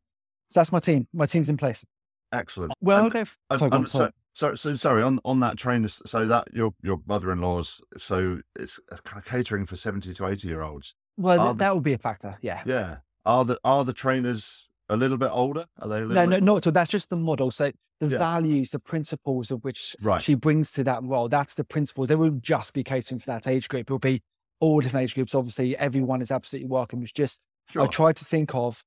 [0.50, 1.08] So that's my team.
[1.12, 1.84] My team's in place.
[2.32, 2.74] excellent.
[2.80, 3.20] Well, And- I'll go.
[3.22, 4.10] f- And- sorry, and sorry.
[4.34, 5.88] so, so, so sorry on on that trainer.
[5.88, 7.80] So that your your mother in law's.
[7.96, 10.94] So it's kind of catering for seventy to eighty year olds.
[11.16, 12.38] Well, th- the- that would be a factor.
[12.40, 12.62] Yeah.
[12.64, 12.98] Yeah.
[13.26, 15.66] Are the are the trainers a little bit older?
[15.80, 15.96] Are they?
[15.96, 16.42] A little No, no, bit...
[16.44, 16.72] not at all.
[16.72, 17.50] That's just the model.
[17.50, 17.70] So
[18.00, 18.18] the Yeah.
[18.18, 20.22] values, the principles of which Right.
[20.22, 22.08] she brings to that role, that's the principles.
[22.08, 23.82] They won't just be catering for that age group.
[23.88, 24.22] It'll be
[24.60, 25.34] all different age groups.
[25.34, 27.02] Obviously, everyone is absolutely welcome.
[27.02, 27.82] It's just Sure.
[27.82, 28.82] I tried to think of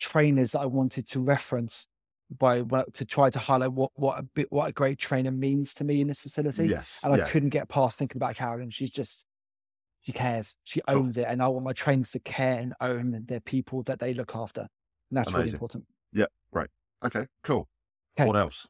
[0.00, 1.86] trainers that I wanted to reference
[2.36, 5.84] by to try to highlight what what a bit what a great trainer means to
[5.84, 6.66] me in this facility.
[6.68, 6.98] Yes.
[7.04, 7.28] And I yeah.
[7.28, 8.70] couldn't get past thinking about Carolyn.
[8.70, 9.24] She's just
[10.00, 10.56] she cares.
[10.64, 10.98] She Cool.
[10.98, 11.26] owns it.
[11.28, 14.68] And I want my trainers to care and own their people that they look after.
[15.14, 15.84] And that's really important.
[16.12, 16.68] Yeah, right.
[17.04, 17.26] Okay.
[17.44, 17.68] Cool.
[18.18, 18.26] Okay.
[18.26, 18.66] What else?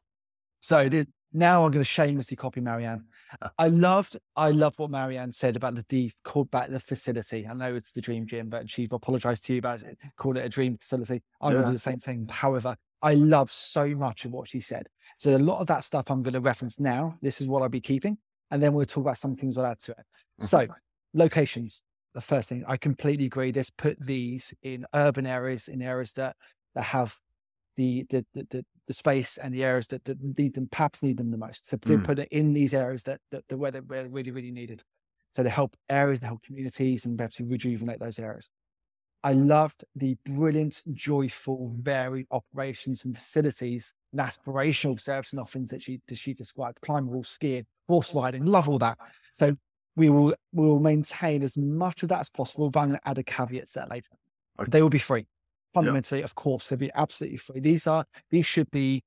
[0.59, 3.05] So it is, now I'm going to shamelessly copy Marianne.
[3.57, 7.47] I loved, I loved what Marianne said about the D called back the facility.
[7.47, 10.45] I know it's the dream gym, but she apologized to you about it, called it
[10.45, 11.23] a dream facility.
[11.41, 12.27] I'm going to do the same thing.
[12.29, 14.87] However, I love so much of what she said.
[15.17, 17.17] So a lot of that stuff I'm going to reference now.
[17.23, 18.19] This is what I'll be keeping.
[18.51, 20.05] And then we'll talk about some things we'll add to it.
[20.39, 20.75] So Mhm.
[21.15, 21.83] locations,
[22.15, 23.51] the first thing I completely agree.
[23.51, 26.35] Let's put these in urban areas, in areas that,
[26.73, 27.15] that have
[27.75, 31.29] the the the, the, space and the areas that, that need them perhaps need them
[31.29, 31.69] the most.
[31.69, 32.03] So they Mm.
[32.03, 34.81] put it in these areas that that, that where they're really really needed.
[35.31, 38.49] So they help areas, they help communities, and perhaps rejuvenate those areas.
[39.23, 45.81] I loved the brilliant, joyful, varied operations and facilities and aspirational service and offerings that
[45.81, 48.45] she that she described: climbing wall, skiing, horse riding.
[48.45, 48.97] Love all that.
[49.33, 49.57] So
[49.95, 53.07] we will we will maintain as much of that as possible, but I'm going to
[53.09, 54.09] add a caveat to that later.
[54.59, 54.69] Okay.
[54.69, 55.25] They will be free.
[55.73, 57.59] Fundamentally, of course, they'll be absolutely free.
[57.59, 59.03] These are these should be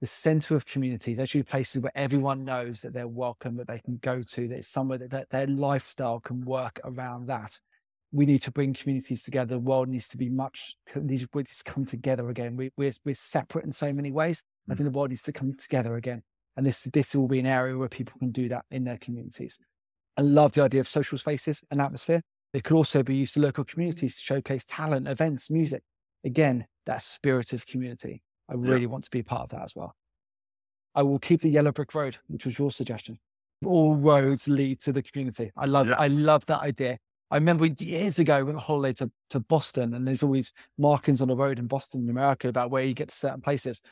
[0.00, 1.16] the center of communities.
[1.16, 4.48] They should be places where everyone knows that they're welcome, that they can go to,
[4.48, 7.58] that it's somewhere that, that their lifestyle can work around that.
[8.12, 9.54] We need to bring communities together.
[9.54, 12.56] The world needs to be much needs to come together again.
[12.56, 14.42] We, we're we're separate in so many ways.
[14.68, 14.76] I Mm.
[14.76, 16.22] think the world needs to come together again.
[16.56, 19.58] And this this will be an area where people can do that in their communities.
[20.16, 22.22] I love the idea of social spaces and atmosphere.
[22.54, 25.82] It could also be used to local communities to showcase talent, events, music.
[26.24, 28.22] Again, that spirit of community.
[28.48, 28.70] I Yeah.
[28.70, 29.94] really want to be a part of that as well.
[30.94, 33.18] I will keep the yellow brick road, which was your suggestion.
[33.66, 35.52] All roads lead to the community.
[35.56, 35.96] I love Yeah.
[35.98, 36.98] I love that idea.
[37.30, 41.20] I remember years ago we went on holiday to, to Boston and there's always markings
[41.20, 43.82] on the road in Boston, in America about where you get to certain places.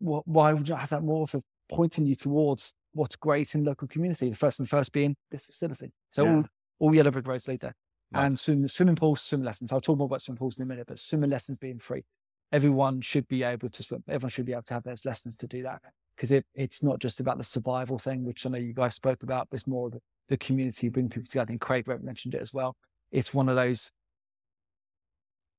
[0.00, 3.64] Wh- Why would you have that more of a pointing you towards what's great in
[3.64, 4.30] local community?
[4.30, 5.92] The first and first being this facility.
[6.10, 6.36] So Yeah.
[6.36, 6.44] all,
[6.78, 7.74] all yellow brick roads lead there.
[8.12, 8.26] Nice.
[8.26, 9.70] And swim, swimming pools, swim lessons.
[9.72, 12.04] I'll talk more about swimming pools in a minute, but swimming lessons being free.
[12.52, 14.02] Everyone should be able to swim.
[14.08, 15.80] Everyone should be able to have those lessons to do that
[16.16, 19.22] because it, it's not just about the survival thing, which I know you guys spoke
[19.22, 21.52] about, but it's more the, the community, bring people together.
[21.52, 22.76] And Craig mentioned it as well.
[23.12, 23.92] It's one of those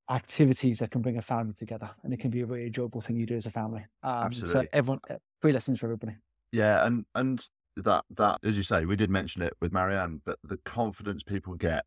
[0.10, 3.16] activities that can bring a family together and it can be a really enjoyable thing
[3.16, 3.86] you do as a family.
[4.04, 4.70] Um, So Absolutely.
[4.74, 6.16] everyone, uh, free lessons for everybody.
[6.52, 7.46] Yeah, and and
[7.78, 11.56] that that as you say, we did mention it with Marianne, but the confidence people
[11.56, 11.86] get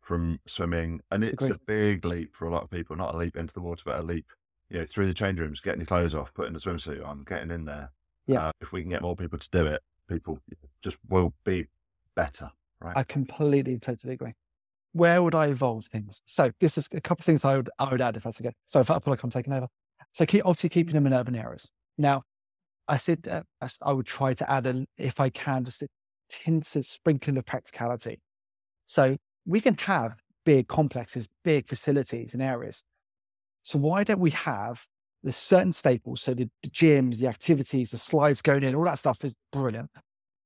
[0.00, 2.96] from swimming, and it's a big leap for a lot of people.
[2.96, 4.26] Not a leap into the water, but a leap,
[4.70, 7.50] you know, through the change rooms, getting your clothes off, putting the swimsuit on, getting
[7.50, 7.90] in there.
[8.26, 8.48] Yeah.
[8.48, 10.38] Uh, if we can get more people to do it, people
[10.82, 11.66] just will be
[12.14, 12.96] better, right?
[12.96, 14.34] I completely, totally agree.
[14.92, 16.22] Where would I evolve things?
[16.24, 18.52] So this is a couple of things I would I would add if that's okay.
[18.66, 19.68] So if I feel like I'm taking over.
[20.12, 21.70] So keep obviously keeping them in urban areas.
[21.98, 22.22] Now,
[22.88, 23.42] I said uh,
[23.82, 25.88] I would try to add a, if I can, just a
[26.28, 28.20] tint of sprinkling of practicality.
[28.86, 32.84] So we can have big complexes, big facilities and areas.
[33.62, 34.86] So why don't we have
[35.22, 36.22] the certain staples?
[36.22, 39.90] So the, the gyms, the activities, the slides going in, all that stuff is brilliant.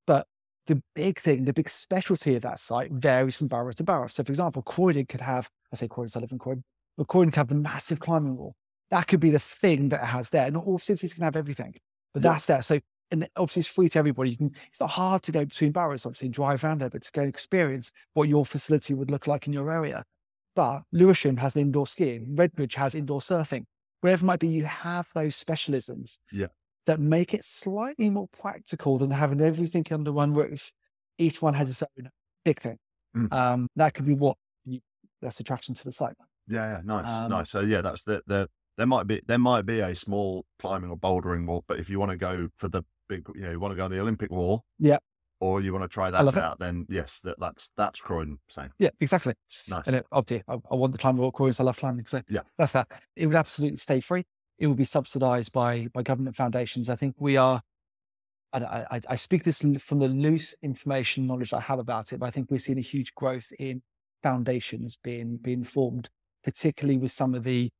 [0.06, 0.26] But
[0.66, 4.08] the big thing, the big specialty of that site varies from borough to borough.
[4.08, 6.64] So, for example, Croydon could have, I say Croydon, I live in Croydon,
[6.96, 8.54] but Croydon could have the massive climbing wall.
[8.90, 10.50] That could be the thing that it has there.
[10.50, 11.74] Not all cities can have everything,
[12.14, 12.32] but Yeah.
[12.32, 12.62] that's there.
[12.62, 14.30] So, and obviously it's free to everybody.
[14.30, 17.02] You can, it's not hard to go between boroughs, obviously, and drive around there, but
[17.02, 20.04] to go experience what your facility would look like in your area.
[20.54, 23.64] But Lewisham has indoor skiing, Redbridge has indoor surfing.
[24.00, 26.46] Wherever it might be, you have those specialisms Yeah.
[26.86, 30.72] that make it slightly more practical than having everything under one roof.
[31.18, 32.10] Each one has its own
[32.44, 32.78] big thing.
[33.16, 33.32] Mm.
[33.32, 34.80] Um, that could be what you,
[35.20, 36.14] that's attraction to the site.
[36.48, 37.50] Yeah, yeah, nice, Um, nice.
[37.50, 38.48] So yeah, that's the the
[38.80, 41.98] there might be there might be a small climbing or bouldering wall, but if you
[42.00, 44.30] want to go for the big, you know, you want to go on the Olympic
[44.30, 44.96] wall, Yeah.
[45.38, 46.34] or you want to try that it.
[46.38, 49.34] out, then yes, that that's that's Croydon saying Yeah, exactly.
[49.68, 49.86] Nice.
[49.86, 51.60] And it, oh obviously, I, I want the climbing walk course.
[51.60, 52.06] I love climbing.
[52.06, 52.40] So Yeah.
[52.56, 52.88] that's that.
[53.16, 54.24] It would absolutely stay free.
[54.58, 56.88] It would be subsidized by by government foundations.
[56.88, 57.60] I think we are
[58.54, 62.26] I, I, I speak this from the loose information knowledge I have about it, but
[62.26, 63.82] I think we're seeing a huge growth in
[64.22, 66.08] foundations being being formed,
[66.42, 67.70] particularly with some of the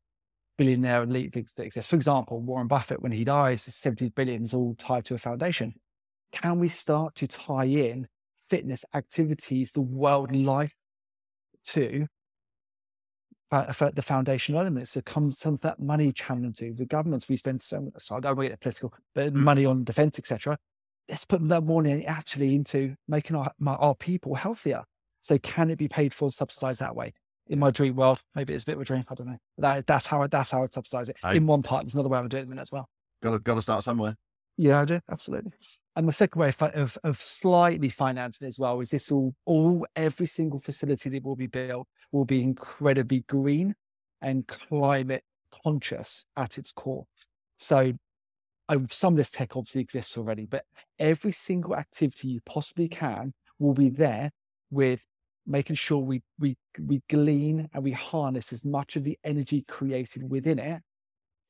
[0.61, 1.89] billionaire elite that exist.
[1.89, 5.73] For example, Warren Buffett, when he dies, 70 billion is all tied to a foundation.
[6.33, 8.07] Can we start to tie in
[8.51, 10.75] fitness activities, the world life
[11.65, 12.07] to
[13.51, 17.29] the foundational elements that comes some of that money channel into the governments.
[17.29, 19.37] We spend so much, so I don't want to get political, but mm.
[19.37, 20.59] money on defense, etc.
[21.09, 24.85] Let's put that money actually into making our, our people healthier.
[25.21, 27.13] So can it be paid for, subsidized that way?
[27.51, 29.05] In my dream world, maybe it's a bit of a dream.
[29.11, 29.39] I don't know.
[29.59, 31.17] That, that's how that's how I'd subsidize it.
[31.23, 32.89] I, In one part, there's another way I'm doing it in as well.
[33.23, 34.17] Got to, got to start somewhere.
[34.57, 35.53] Yeah, I do absolutely.
[35.97, 39.87] And the second way of, of, of slightly financing as well is this all all
[39.97, 43.75] every single facility that will be built will be incredibly green
[44.23, 45.25] and climate
[45.65, 47.07] conscious at its core.
[47.57, 47.95] So
[48.89, 50.65] some of this tech obviously exists already, but
[50.99, 54.31] every single activity you possibly can will be there
[54.71, 55.05] with
[55.47, 60.31] making sure we we we glean and we harness as much of the energy created
[60.31, 60.83] within it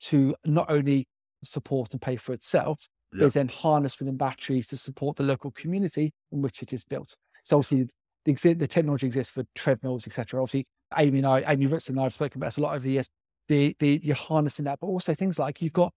[0.01, 1.07] to not only
[1.43, 3.21] support and pay for itself, yeah.
[3.21, 7.17] but then harnessed within batteries to support the local community in which it is built.
[7.45, 7.89] So obviously
[8.25, 10.41] the, the technology exists for treadmills, etc.
[10.41, 12.85] Obviously, Amy and I, Amy Ritson and I have spoken about this a lot over
[12.85, 13.09] the years.
[13.49, 15.93] The, the you're harnessing that, but also things like you've got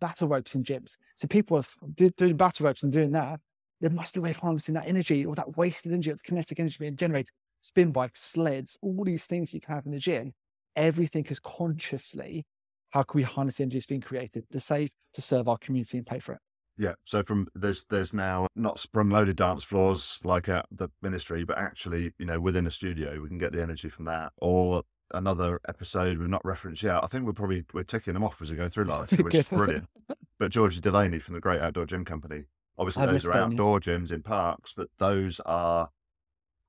[0.00, 0.96] battle ropes in gyms.
[1.14, 3.40] So people are do, doing battle ropes and doing that.
[3.84, 6.22] There must be a way of harnessing that energy or that wasted energy, or the
[6.22, 7.28] kinetic energy being generated.
[7.60, 10.32] Spin bikes, sleds, all these things you can have in the gym.
[10.74, 12.46] Everything is consciously
[12.92, 15.98] how can we harness the energy that's being created to save, to serve our community
[15.98, 16.38] and pay for it.
[16.78, 16.94] Yeah.
[17.04, 21.58] So from there's there's now not sprung loaded dance floors like at the ministry, but
[21.58, 24.32] actually, you know, within a studio, we can get the energy from that.
[24.38, 27.04] Or another episode we've not referenced yet.
[27.04, 29.48] I think we're probably we're ticking them off as we go through life, which is
[29.50, 29.90] brilliant.
[30.38, 32.44] But Georgie Delaney from the Great Outdoor Gym Company.
[32.78, 35.90] Obviously, those are outdoor gyms in parks, but those are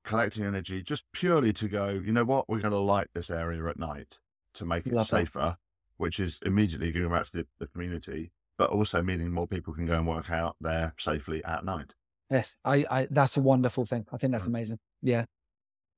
[0.04, 1.88] collecting energy just purely to go.
[1.88, 2.48] You know what?
[2.48, 4.18] We're going to light this area at night
[4.54, 5.56] to make it Love safer, that.
[5.96, 9.86] which is immediately going back to the, the community but also meaning more people can
[9.86, 11.94] go and work out there safely at night.
[12.30, 14.06] Yes, I, I that's a wonderful thing.
[14.12, 14.48] I think that's mm.
[14.48, 14.78] amazing.
[15.02, 15.26] Yeah.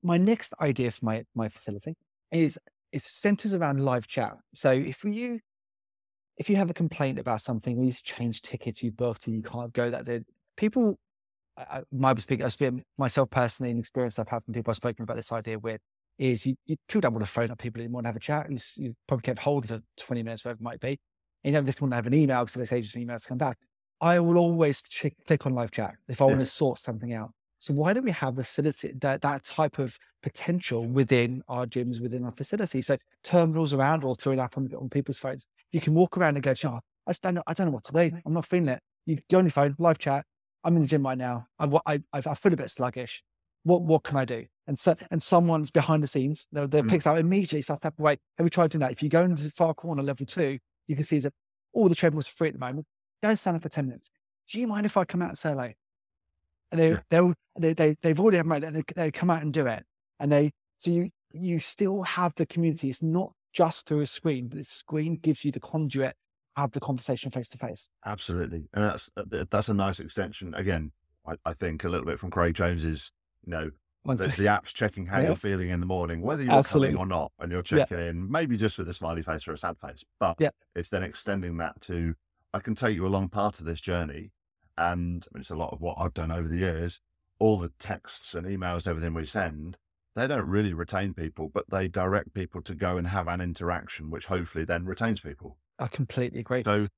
[0.03, 1.97] My next idea for my my facility
[2.31, 2.59] is
[2.93, 4.37] is centers around live chat.
[4.55, 5.41] So if you
[6.39, 9.43] if you have a complaint about something, or you change tickets, you booked and you
[9.43, 10.21] can't go that day,
[10.57, 10.99] people
[11.57, 15.03] I, my speak, I speak myself personally, an experience I've had from people I've spoken
[15.03, 15.81] about this idea with
[16.19, 18.51] is you, you people don't want to phone up people anymore and have a chat.
[18.51, 20.99] You, you probably kept hold for 20 minutes, whatever it might be
[21.45, 23.59] you know, this want to have an email because they say just emails come back.
[24.01, 26.31] I will always ch- click on live chat if I yes.
[26.31, 27.31] want to sort something out.
[27.59, 32.01] So why don't we have the facility that that type of potential within our gyms,
[32.01, 32.83] within our facility?
[32.83, 35.47] So terminals around or throw an app on, on people's phones.
[35.73, 37.93] You can walk around and go, oh, I don't know, I don't know what to
[37.93, 38.19] do.
[38.25, 38.81] I'm not feeling it.
[39.07, 40.25] You go on your phone, live chat.
[40.65, 41.47] I'm in the gym right now.
[41.59, 43.23] I, I, I feel a bit sluggish.
[43.65, 44.47] What what can I do?
[44.67, 46.47] And so and someone's behind the scenes.
[46.53, 46.89] They're mm.
[46.89, 47.63] picks out immediately.
[47.63, 48.19] Starts to wait.
[48.37, 48.93] Have we tried doing that?
[48.93, 51.33] If you go into the far corner, level two, you can see that
[51.73, 52.87] all the treadmills are free at the moment.
[53.23, 54.11] Go stand up for 10 minutes.
[54.51, 55.73] Do you mind if I come out and say hello?
[56.73, 57.01] And they, yeah.
[57.11, 59.85] they'll, they, they, they've already had they, they come out and do it.
[60.21, 62.91] And they, so you, you still have the community.
[62.91, 66.17] It's not just through a screen, but the screen gives you the conduit,
[66.57, 67.89] have the conversation face to face.
[68.05, 68.69] Absolutely.
[68.73, 70.55] And that's, uh, that's a nice extension.
[70.55, 70.93] Again,
[71.27, 73.13] I, I think a little bit from Craig Jones's,
[73.45, 73.71] you know,
[74.05, 75.27] there's the apps checking how yeah.
[75.27, 76.95] you're feeling in the morning, whether you're Absolutely.
[76.95, 78.09] coming or not, and you're checking yeah.
[78.09, 80.03] in, maybe just with a smiley face or a sad face.
[80.19, 80.51] But yeah.
[80.75, 82.15] it's then extending that to
[82.55, 84.33] I can take you along part of this journey.
[84.79, 87.01] And I mean, it's a lot of what I've done over the years.
[87.39, 89.77] All the texts and emails, everything we send,
[90.19, 94.11] they don't really retain people, but they direct people to go and have an interaction,
[94.11, 95.59] which hopefully then retains people.
[95.79, 96.63] I completely agree.
[96.65, 96.89] So,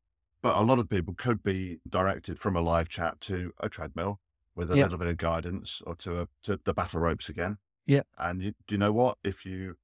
[0.42, 4.20] but a lot of people could be directed from a live chat to a treadmill
[4.54, 4.86] with a yep.
[4.86, 7.58] little bit of guidance or to a, to the battle ropes again.
[7.86, 8.02] Yeah.
[8.18, 9.18] And you, do you know what?
[9.22, 9.76] If you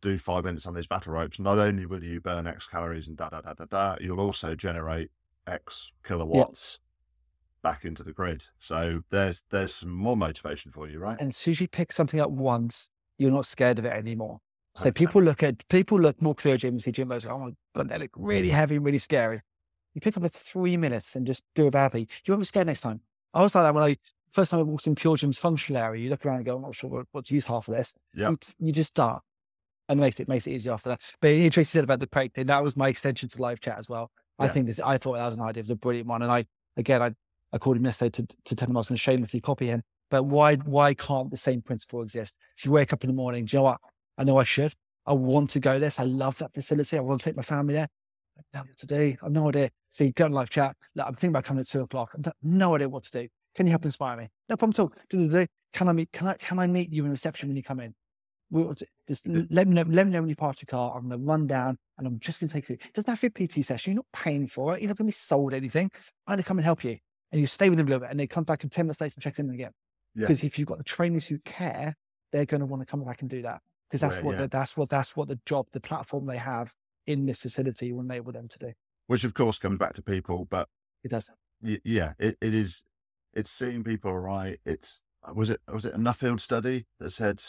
[0.00, 3.16] do five minutes on these battle ropes, not only will you burn X calories and
[3.16, 5.10] da da da da da, you'll also generate
[5.46, 6.80] X kilowatts.
[7.62, 8.46] Back into the grid.
[8.58, 11.18] So there's there's some more motivation for you, right?
[11.20, 12.88] And as soon as you pick something up once,
[13.18, 14.40] you're not scared of it anymore.
[14.74, 14.94] So 100%.
[14.94, 17.90] people look at people look more clear gym and see gym goes, oh my god,
[17.90, 18.52] they look really mm.
[18.52, 19.40] heavy, really scary.
[19.94, 22.08] You pick up a three minutes and just do it badly.
[22.24, 23.00] You won't be scared next time.
[23.34, 23.96] I was like that when I
[24.30, 26.02] first time I walked in Pure Gym's functional area.
[26.02, 27.94] You look around and go, I'm not sure what, what to use half of this.
[28.14, 28.32] Yeah.
[28.58, 29.22] You just start
[29.88, 31.12] and make it makes it easier after that.
[31.20, 33.88] But Tracy said about the break thing, that was my extension to live chat as
[33.88, 34.10] well.
[34.38, 34.46] Yeah.
[34.46, 36.22] I think this I thought that was an idea, it was a brilliant one.
[36.22, 36.46] And I
[36.76, 37.12] again I
[37.52, 39.82] I called him yesterday to, to tell him I was going to shamelessly copy him.
[40.10, 42.36] But why why can't the same principle exist?
[42.56, 43.78] If you wake up in the morning, do you know what?
[44.18, 44.74] I know I should.
[45.06, 45.98] I want to go this.
[45.98, 46.96] I love that facility.
[46.96, 47.88] I want to take my family there.
[48.52, 49.16] don't know what to do.
[49.22, 49.70] I've no idea.
[49.88, 50.76] So you go on live chat.
[50.94, 52.14] Look, I'm thinking about coming at two o'clock.
[52.14, 53.28] I've no idea what to do.
[53.54, 54.28] Can you help inspire me?
[54.48, 55.46] No problem at all.
[55.72, 56.12] Can I meet?
[56.12, 56.34] Can I?
[56.34, 57.94] Can I meet you in reception when you come in?
[58.50, 58.74] We'll
[59.08, 59.84] just let me know.
[59.88, 60.94] Let me know when you park your car.
[60.94, 62.74] I'm going to run down, and I'm just going to take you.
[62.74, 63.92] It doesn't have to be a PT session.
[63.92, 64.82] You're not paying for it.
[64.82, 65.90] You're not going to be sold anything.
[66.26, 66.98] I'm going to come and help you,
[67.32, 69.00] and you stay with them a little bit, and they come back in ten minutes
[69.00, 69.72] later and check in again.
[70.14, 70.22] Yeah.
[70.26, 71.96] Because if you've got the trainers who care,
[72.32, 74.42] they're going to want to come back and do that because that's Right, what yeah.
[74.42, 76.74] the, that's what that's what the job, the platform they have
[77.06, 78.72] in this facility will enable them to do.
[79.06, 80.68] Which of course comes back to people, but
[81.02, 81.30] It does.
[81.62, 82.84] y- yeah, it, it is.
[83.34, 84.60] It's seeing people right.
[84.64, 85.02] It's
[85.34, 87.42] was it was it a Nuffield study that said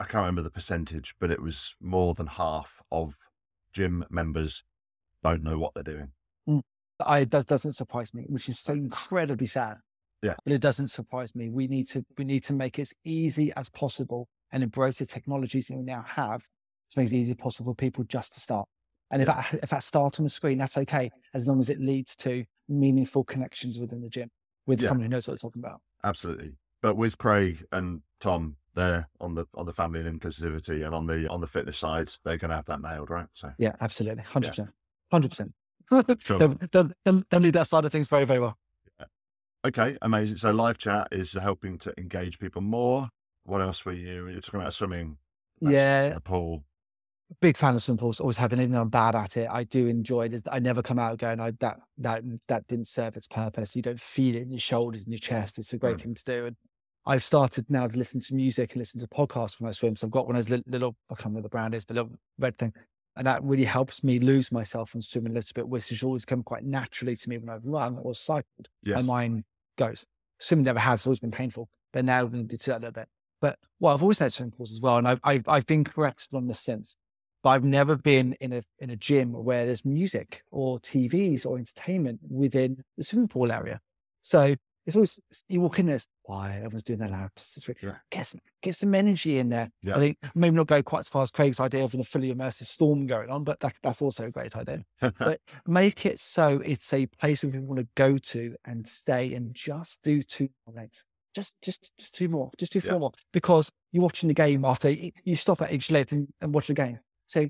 [0.00, 3.16] I can't remember the percentage, but it was more than half of
[3.72, 4.64] gym members
[5.22, 6.08] don't know what they're doing.
[7.06, 9.76] I that doesn't surprise me, which is so incredibly sad.
[10.22, 10.34] Yeah.
[10.44, 11.50] But it doesn't surprise me.
[11.50, 15.06] We need to we need to make it as easy as possible and embrace the
[15.06, 16.42] technologies that we now have
[16.90, 18.68] to make it as easy as possible for people just to start.
[19.10, 21.80] And if that if that start on the screen, that's okay, as long as it
[21.80, 24.30] leads to meaningful connections within the gym
[24.66, 24.88] with Yeah.
[24.88, 25.80] someone who knows what they're talking about.
[26.04, 26.52] Absolutely.
[26.80, 31.06] But with Craig and Tom, they're on the on the family and inclusivity and on
[31.06, 33.26] the on the fitness side, they're going to have that nailed, right?
[33.34, 34.22] So Yeah, absolutely.
[34.22, 34.70] Hundred percent.
[35.10, 35.52] Hundred percent.
[36.18, 36.38] Sure.
[36.38, 38.56] They'll, they'll, they'll, lead that side of things very, very well.
[39.64, 40.36] okay, amazing.
[40.38, 43.08] So live chat is helping to engage people more.
[43.44, 44.28] What else were you?
[44.28, 45.18] You were talking about swimming,
[45.60, 46.64] Yeah, the pool.
[47.40, 48.20] big fan of swimming pools.
[48.20, 49.48] Always having even I'm bad at it.
[49.50, 50.42] I do enjoy it.
[50.50, 53.74] I never come out going, I that that that didn't serve its purpose.
[53.74, 55.58] You don't feel it in your shoulders and your chest.
[55.58, 56.02] It's a great Mm.
[56.02, 56.46] thing to do.
[56.46, 56.56] And
[57.04, 59.96] I've started now to listen to music and listen to podcasts when I swim.
[59.96, 61.84] So I've got one of those little, little I can't remember what the brand is,
[61.84, 62.72] but little red thing.
[63.16, 66.24] And that really helps me lose myself and swim a little bit, which has always
[66.24, 68.68] come quite naturally to me when I've run or cycled.
[68.82, 69.04] Yes.
[69.04, 69.44] my mind
[69.76, 70.06] goes.
[70.38, 72.80] Swimming never has, it's always been painful, but now I'm going to do that a
[72.80, 73.08] little bit.
[73.40, 76.34] But well, I've always had swimming pools as well, and I've I've, I've been corrected
[76.34, 76.96] on this since.
[77.42, 81.58] But I've never been in a in a gym where there's music or TVs or
[81.58, 83.80] entertainment within the swimming pool area.
[84.20, 84.54] So
[84.86, 85.18] it's always
[85.48, 87.56] you walk in there, it's, why everyone's doing their laps.
[87.56, 87.96] It's really, Yeah.
[88.10, 89.70] get some get some energy in there.
[89.82, 89.96] Yeah.
[89.96, 92.66] I think maybe not go quite as far as Craig's idea of a fully immersive
[92.66, 94.84] storm going on, but that, that's also a great idea
[95.18, 99.34] but make it so it's a place where people want to go to and stay
[99.34, 101.04] and just do two more legs.
[101.34, 102.50] Just, just, just two more.
[102.58, 102.90] Just do Yeah.
[102.90, 106.52] four more because you're watching the game after you stop at each leg and, and
[106.54, 106.98] watch the game.
[107.26, 107.48] So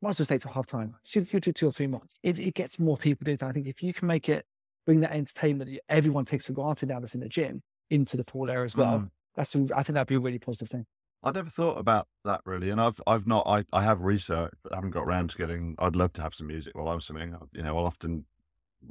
[0.00, 0.96] might as well stay till half time.
[1.14, 2.02] You, you do two or three more.
[2.24, 3.46] It, it gets more people doing that.
[3.48, 4.44] I think if you can make it
[4.86, 8.24] bring that entertainment that everyone takes for granted now that's in the gym into the
[8.24, 9.10] pool area as well, Mm.
[9.36, 10.86] that's a, I think that'd be a really positive thing.
[11.22, 14.72] I never thought about that really, and I've I've not I, I have researched, but
[14.72, 15.76] I haven't got around to getting.
[15.78, 17.36] I'd love to have some music while I'm swimming.
[17.52, 18.24] You know, I'll often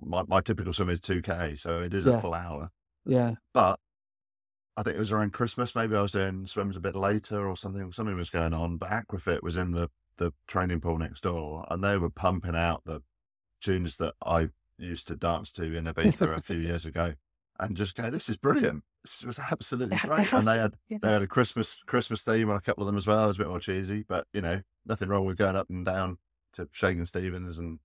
[0.02, 2.18] my my typical swim is two k, so it is Yeah.
[2.20, 2.72] a full hour.
[3.06, 3.34] Yeah.
[3.54, 3.80] But
[4.78, 5.76] I think it was around Christmas.
[5.76, 7.92] Maybe I was doing swims a bit later or something.
[7.92, 8.78] Something was going on.
[8.78, 12.84] But Aquafit was in the the training pool next door, and they were pumping out
[12.86, 13.02] the
[13.60, 14.50] tunes that I
[14.82, 17.14] used to dance to in Ibiza a few years ago,
[17.60, 18.84] and just go, "This is brilliant.
[19.04, 20.98] This was absolutely great." And they had yeah.
[21.02, 23.24] they had a Christmas Christmas theme on a couple of them as well.
[23.26, 25.86] It was a bit more cheesy, but you know, nothing wrong with going up and
[25.86, 26.18] down
[26.54, 27.80] to Shakin' Stevens and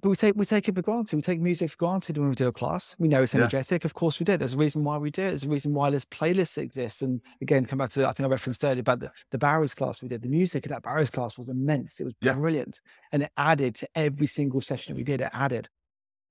[0.00, 1.16] But we take we take it for granted.
[1.16, 2.94] We take music for granted when we do a class.
[2.98, 3.40] We know it's Yeah.
[3.40, 3.84] energetic.
[3.84, 4.36] Of course we do.
[4.36, 5.28] There's a reason why we do it.
[5.30, 7.02] There's a reason why this playlist exists.
[7.02, 10.00] And again, come back to I think I referenced earlier about the, the Barrows class
[10.02, 10.22] we did.
[10.22, 12.00] The music in that Barrows class was immense.
[12.00, 12.34] It was Yeah.
[12.34, 12.80] brilliant.
[13.12, 15.20] And it added to every single session that we did.
[15.20, 15.68] It added.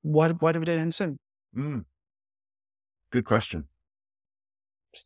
[0.06, 1.18] Why why do we do it in swim?
[1.58, 1.86] Mm.
[3.12, 3.66] Good question.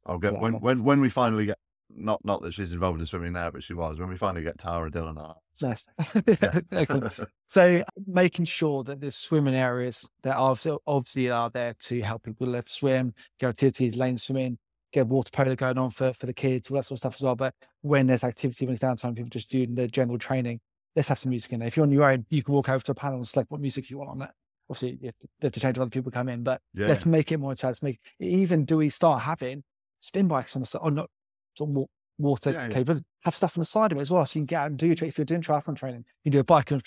[0.06, 1.58] I'll get when when when we finally get
[1.90, 4.58] not not that she's involved in swimming now, but she was when we finally get
[4.58, 5.36] Tara Dillon on.
[5.62, 5.88] Nice.
[6.28, 6.60] Yeah.
[6.72, 7.18] Excellent.
[7.48, 12.48] So making sure that there's swimming areas that are obviously are there to help people
[12.48, 14.58] live swim, go activities, lane swimming,
[14.92, 17.22] get water polo going on for, for the kids, all that sort of stuff as
[17.22, 17.36] well.
[17.36, 20.60] But when there's activity, when it's downtime, people just doing the general training,
[20.96, 21.68] let's have some music in there.
[21.68, 23.62] If you're on your own, you can walk over to a panel and select what
[23.62, 24.30] music you want on it.
[24.70, 26.88] Obviously, you have to, you have to change when other people come in, but yeah,
[26.88, 27.56] let's make it more.
[27.62, 29.64] Let's make even do we start having
[30.00, 31.10] spin bikes on the side or not
[31.58, 31.86] sort of
[32.18, 34.46] water Yeah, capable have stuff on the side of it as well so you can
[34.46, 36.72] get out and do your tra- if you're doing triathlon training you do a bike
[36.72, 36.82] and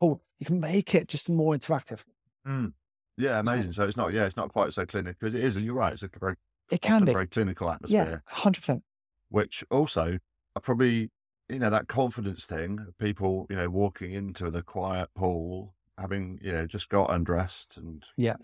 [0.00, 2.04] pull you can make it just more interactive
[2.46, 2.72] Mm.
[3.18, 3.72] yeah, amazing.
[3.72, 5.58] So it's not yeah, it's not quite so clinical because it is.
[5.58, 5.92] You're right.
[5.92, 6.36] It's a very
[6.70, 8.22] it can be a very clinical atmosphere.
[8.24, 8.82] yeah atmosphere, 100%
[9.28, 10.18] which also
[10.56, 11.10] are probably
[11.48, 12.86] you know that confidence thing.
[12.98, 18.04] People you know walking into the quiet pool, having you know just got undressed and
[18.16, 18.36] Yeah.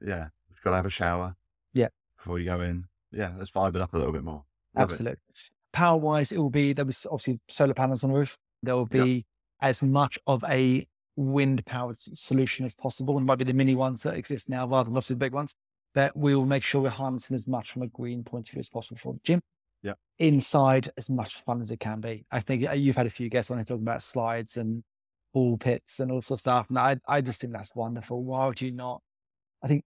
[0.00, 1.36] yeah, you've got to have a shower.
[1.72, 1.88] Yeah.
[2.18, 2.86] before you go in.
[3.12, 4.44] Yeah, let's vibe it up a little bit more.
[4.74, 4.92] Love it.
[4.92, 5.18] absolutely
[5.72, 8.88] power wise it will be there was obviously solar panels on the roof there will
[8.90, 9.04] Yeah.
[9.04, 9.26] be
[9.60, 10.86] as much of a
[11.16, 14.84] wind powered solution as possible and might be the mini ones that exist now rather
[14.88, 15.54] than obviously the big ones
[15.94, 18.60] that we will make sure we're harnessing as much from a green point of view
[18.60, 19.40] as possible for the gym
[19.82, 19.94] Yeah.
[20.18, 23.28] inside as much fun as it can be i think uh, you've had a few
[23.28, 24.82] guests on here talking about slides and
[25.36, 26.66] ball pits and all sorts of stuff.
[26.70, 28.24] And I, I just think that's wonderful.
[28.24, 29.02] Why would you not?
[29.62, 29.84] I think,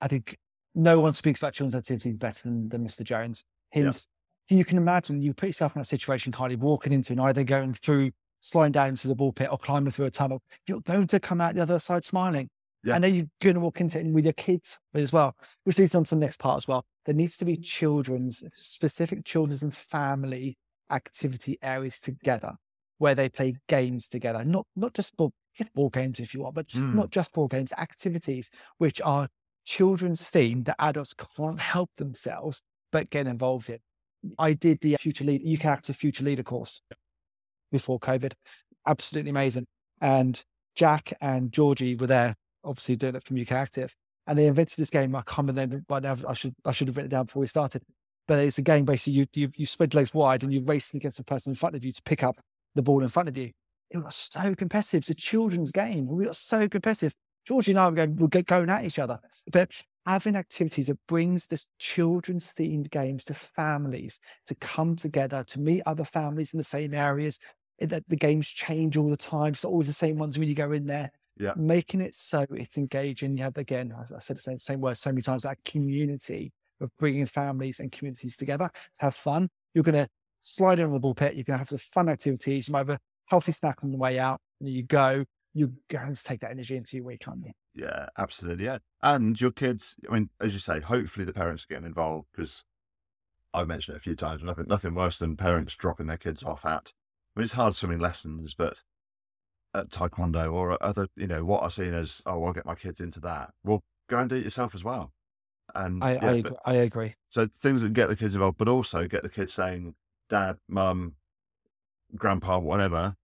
[0.00, 0.38] I think
[0.72, 3.02] no one speaks about children's activities better than, than Mr.
[3.02, 3.42] Jones.
[3.72, 4.56] Him, yeah.
[4.56, 7.74] you can imagine you put yourself in that situation, Carly, walking into and either going
[7.74, 10.40] through, sliding down into the ball pit or climbing through a tunnel.
[10.68, 12.48] You're going to come out the other side smiling.
[12.84, 12.94] Yeah.
[12.94, 15.34] And then you're going to walk into it with your kids as well,
[15.64, 16.84] which leads on to the next part as well.
[17.04, 20.56] There needs to be children's, specific children's and family
[20.88, 22.58] activity areas together
[23.04, 25.30] where they play games together, not not just ball,
[25.74, 26.94] ball games if you want, but mm.
[26.94, 29.28] not just ball games, activities which are
[29.66, 33.78] children's themed that adults can't help themselves but get involved in.
[34.38, 36.80] I did the future lead UK Active Future Leader course
[37.70, 38.32] before COVID.
[38.88, 39.66] Absolutely amazing.
[40.00, 40.42] And
[40.74, 42.34] Jack and Georgie were there
[42.64, 43.94] obviously doing it from UK Active,
[44.26, 45.14] and they invented this game.
[45.14, 46.16] I can't remember by now.
[46.26, 47.82] I should I should have written it down before we started.
[48.26, 51.18] But it's a game basically you you, you spread legs wide and you race against
[51.18, 52.40] the person in front of you to pick up
[52.74, 53.50] the ball in front of you.
[53.90, 55.02] It was so competitive.
[55.02, 56.06] It's a children's game.
[56.06, 57.14] We got so competitive.
[57.46, 59.20] Georgie and I were going, we're going at each other.
[59.52, 59.70] But
[60.06, 65.82] having activities that brings this children's themed games to families to come together to meet
[65.86, 67.38] other families in the same areas.
[67.80, 69.52] Eh, that the games change all the time.
[69.52, 71.52] It's always the same ones when you go in there yeah.
[71.56, 73.36] making it so it's engaging.
[73.36, 76.90] You have again, I said the same, same word so many times, that community of
[76.98, 79.48] bringing families and communities together to have fun.
[79.74, 80.08] You're going to
[80.44, 81.34] slide in on the ball pit.
[81.34, 82.68] You're going to have some fun activities.
[82.68, 85.24] You might have a healthy snack on the way out, and you go.
[85.56, 87.52] You're going to take that energy into your week, aren't you?
[87.76, 88.64] Yeah, absolutely.
[88.64, 89.94] Yeah, and your kids.
[90.08, 92.64] I mean, as you say, hopefully the parents are getting involved because
[93.52, 94.42] I've mentioned it a few times.
[94.42, 96.92] Nothing, nothing worse than parents dropping their kids off at.
[97.36, 98.82] I mean, it's hard swimming lessons, but
[99.72, 103.00] at taekwondo or other, you know, what are seen as, oh, I'll get my kids
[103.00, 103.50] into that.
[103.62, 105.12] Well, go and do it yourself as well.
[105.72, 107.14] And I, yeah, I, but, I agree.
[107.30, 109.94] So things that get the kids involved, but also get the kids saying,
[110.34, 111.14] dad, mum,
[112.16, 113.14] grandpa, whatever,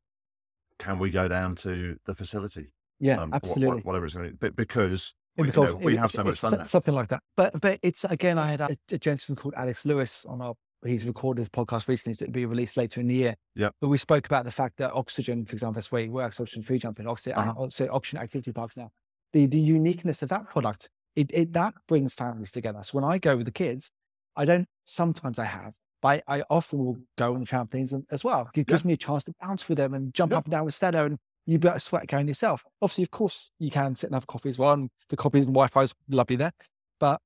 [0.78, 2.72] can we go down to the facility?
[3.00, 3.82] Yeah, um, absolutely.
[3.82, 4.50] whatever it's going to be.
[4.50, 6.64] Because we, you know, we have so much fun.
[6.64, 7.22] Something like that.
[7.36, 10.54] But but it's again, I had a, a, gentleman called Alex Lewis on our
[10.84, 13.34] he's recorded his podcast recently to be released later in the year.
[13.54, 13.70] Yeah.
[13.80, 16.62] But we spoke about the fact that oxygen, for example, that's where he works, oxygen
[16.62, 17.68] free jumping, oxygen, uh-huh.
[17.90, 18.90] oxygen activity parks now.
[19.32, 22.80] The the uniqueness of that product, it, it that brings families together.
[22.82, 23.90] So when I go with the kids,
[24.36, 28.24] I don't sometimes I have, but I, I often will go on the trampolines as
[28.24, 28.50] well.
[28.54, 28.88] It gives yeah.
[28.88, 30.38] me a chance to bounce with them and jump yeah.
[30.38, 32.64] up and down with Stella and you be able to sweat going yourself.
[32.80, 34.72] Obviously, of course, you can sit and have coffee as well.
[34.72, 36.52] And the coffees and Wi-Fi is lovely there.
[36.98, 37.20] But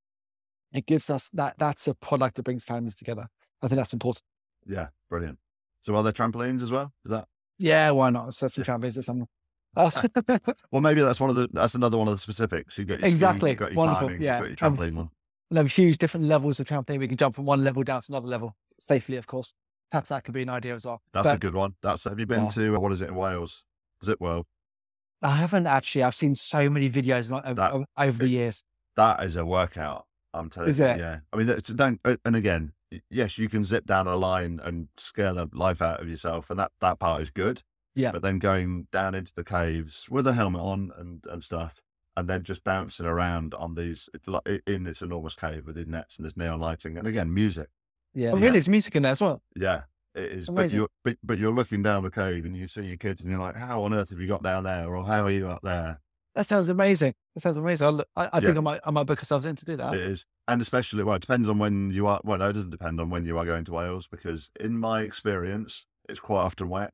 [0.73, 3.29] it gives us that that's a product that brings families together.
[3.63, 4.23] I think that's important.
[4.67, 5.39] Yeah, brilliant.
[5.83, 6.93] So are there trampolines as well?
[7.05, 7.29] Is that?
[7.59, 8.35] Yeah, why not?
[8.35, 9.29] So some trampolines or something.
[10.71, 11.49] well, maybe that's one of the.
[11.53, 12.79] That's another one of the specifics.
[12.79, 13.51] You got your exactly.
[13.51, 14.09] Ski, you got your Wonderful.
[14.09, 14.37] Timing, yeah.
[14.37, 15.11] You got your trampoline um, one.
[15.51, 17.01] We have huge different levels of trampoline.
[17.01, 19.55] We can jump from one level down to another level safely, of course.
[19.91, 21.01] Perhaps that could be an idea as well.
[21.13, 21.75] That's but, a good one.
[21.83, 22.05] That's.
[22.05, 22.51] Have you been yeah.
[22.51, 23.65] to what is it in Wales?
[24.05, 24.47] Zip World.
[25.23, 26.03] I haven't actually.
[26.03, 28.65] I've seen so many videos over, that, over the years.
[28.97, 30.07] That is a workout.
[30.33, 30.87] I'm telling is you.
[30.87, 30.99] It?
[30.99, 31.21] Yeah.
[31.33, 32.01] I mean, don't.
[32.25, 32.73] And again,
[33.11, 36.59] yes, you can zip down a line and scare the life out of yourself, and
[36.59, 37.63] that that part is good.
[37.95, 38.11] Yeah.
[38.11, 41.81] But then going down into the caves with a helmet on and and stuff,
[42.17, 44.09] and then just bouncing around on these
[44.67, 47.69] in this enormous cave with these nets and this neon lighting, and again music.
[48.15, 48.31] Yeah.
[48.31, 48.53] Oh, really?
[48.53, 49.43] There's music in there as well.
[49.57, 49.83] Yeah.
[50.15, 50.55] It is, Amazing.
[50.55, 53.31] but you're but, but you're looking down the cave and you see your kids and
[53.31, 55.61] you're like, how on earth have you got down there, or how are you up
[55.63, 56.01] there?
[56.37, 57.15] That sounds amazing.
[57.35, 58.01] That sounds amazing.
[58.17, 59.95] I, I, think I might I might book myself in to do that.
[59.95, 62.21] It is, and especially well, it depends on when you are.
[62.23, 65.03] Well, no, it doesn't depend on when you are going to Wales because, in my
[65.03, 66.93] experience, it's quite often wet.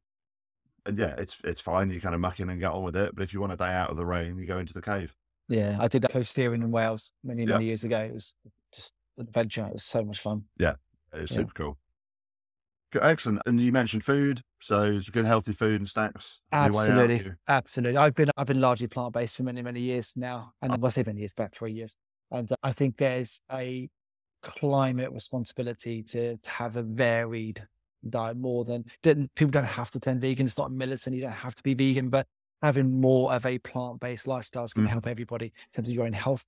[0.86, 1.90] And yeah, it's it's fine.
[1.90, 3.14] You kind of muck in and get on with it.
[3.14, 5.14] But if you want a day out of the rain, you go into the cave.
[5.48, 8.00] Yeah, I did that coasteering in Wales many many years ago.
[8.00, 8.34] It was
[8.74, 9.66] just an adventure.
[9.66, 10.44] It was so much fun.
[10.58, 10.74] Yeah,
[11.12, 11.38] it's yeah.
[11.38, 11.78] super cool.
[13.00, 13.40] Excellent.
[13.46, 16.40] And you mentioned food, so it's good healthy food and snacks.
[16.50, 17.96] Absolutely, absolutely.
[17.96, 20.86] I've been I've been largely plant based for many many years now, and oh.
[20.86, 21.94] I say many years, about three years.
[22.32, 23.88] And I think there's a
[24.42, 27.62] climate responsibility to, to have a varied
[28.08, 30.46] diet more than people don't have to turn vegan.
[30.46, 31.14] It's not militant.
[31.14, 32.26] You don't have to be vegan, but
[32.62, 34.92] having more of a plant based lifestyle is going to mm.
[34.92, 36.44] help everybody in terms of your own health.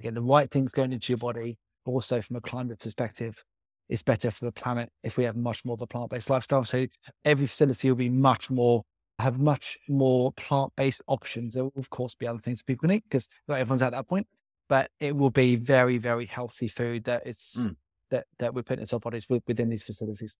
[0.00, 3.44] Get the right things going into your body, also from a climate perspective
[3.88, 6.64] it's better for the planet if we have much more of a plant-based lifestyle.
[6.64, 6.86] So
[7.24, 8.84] every facility will be much more
[9.18, 11.54] have much more plant-based options.
[11.54, 14.26] There will of course be other things people eat because not everyone's at that point,
[14.68, 17.76] but it will be very, very healthy food that it's mm.
[18.10, 20.36] that that we're putting into our bodies within these facilities.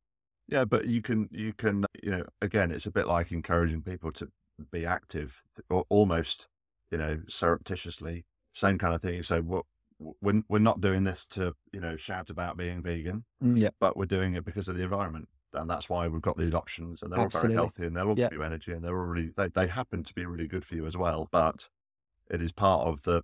[0.48, 4.10] Yeah, but you can you can you know again, it's a bit like encouraging people
[4.12, 4.28] to
[4.70, 6.48] be active, or almost
[6.90, 8.24] you know surreptitiously.
[8.52, 9.22] Same kind of thing.
[9.22, 9.64] So what
[10.20, 13.96] we're, we're not doing this to you know shout about being vegan mm, yeah but
[13.96, 17.12] we're doing it because of the environment and that's why we've got these options, and
[17.12, 17.56] they're Absolutely.
[17.58, 18.28] all very healthy, and they'll all Yeah.
[18.30, 20.74] give you energy, and they're all really they they happen to be really good for
[20.74, 21.28] you as well.
[21.30, 21.68] But
[22.30, 23.22] it is part of the,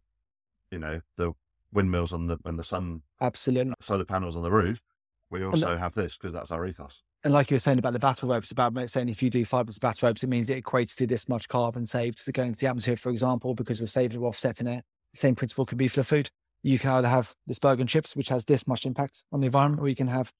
[0.70, 1.32] you know, the
[1.72, 3.72] windmills on the and the sun Absolutely.
[3.80, 4.82] solar panels on the roof.
[5.30, 7.02] We also have this because that's our ethos.
[7.24, 9.66] And like you were saying about the battle ropes, about saying if you do five
[9.68, 12.60] of battle ropes, it means it equates to this much carbon saved to going to
[12.60, 14.84] the atmosphere, for example, because we're saving, we're offsetting it.
[15.14, 16.30] Same principle could be for the food.
[16.62, 19.46] You can either have this burger and chips, which has this much impact on the
[19.46, 20.32] environment, or you can have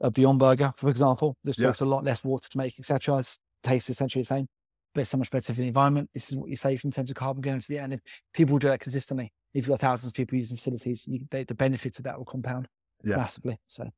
[0.00, 1.36] a Beyond Burger, for example.
[1.44, 1.66] This Yeah.
[1.68, 3.18] takes a lot less water to make, etc.
[3.18, 4.48] It tastes essentially the same,
[4.94, 6.10] but it's so much better for the environment.
[6.14, 7.84] This is what you save in terms of carbon going into the air.
[7.84, 8.00] And if
[8.32, 11.54] people do that consistently, if you've got thousands of people using facilities, you, they, the
[11.54, 12.68] benefits of that will compound
[13.04, 13.16] Yeah.
[13.16, 13.58] massively.
[13.68, 13.90] So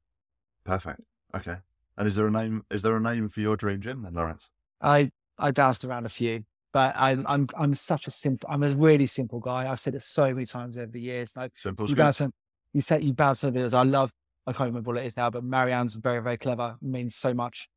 [0.64, 1.00] Perfect.
[1.34, 1.59] Okay.
[1.96, 2.64] And is there a name?
[2.70, 4.50] Is there a name for your dream gym then, Lawrence?
[4.80, 6.44] I I bounced around a few,
[6.75, 8.49] but I, I'm I'm such a simple.
[8.51, 9.70] I'm a really simple guy.
[9.70, 11.35] I've said it so many times over the years.
[11.37, 11.89] Like Simple.
[11.89, 12.33] you bounce, on-
[12.75, 13.72] you said you bounce over videos.
[13.72, 14.11] I love.
[14.47, 16.77] I can't remember what it is now, but Marianne's very very clever.
[16.83, 17.68] Means so much,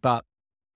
[0.00, 0.24] but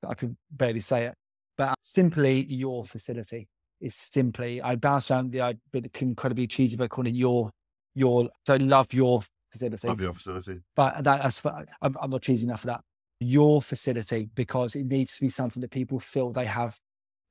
[0.07, 1.15] I could barely say it.
[1.57, 3.49] But simply your facility
[3.81, 4.61] is simply.
[4.61, 7.51] I bounce around the I bit incredibly cheesy, by calling it your
[7.95, 8.29] your.
[8.47, 10.61] So I love your facility Love your facility.
[10.77, 12.81] but that, that's for, I'm, I'm not cheesy enough for that.
[13.21, 16.77] Your facility, because it needs to be something that people feel they have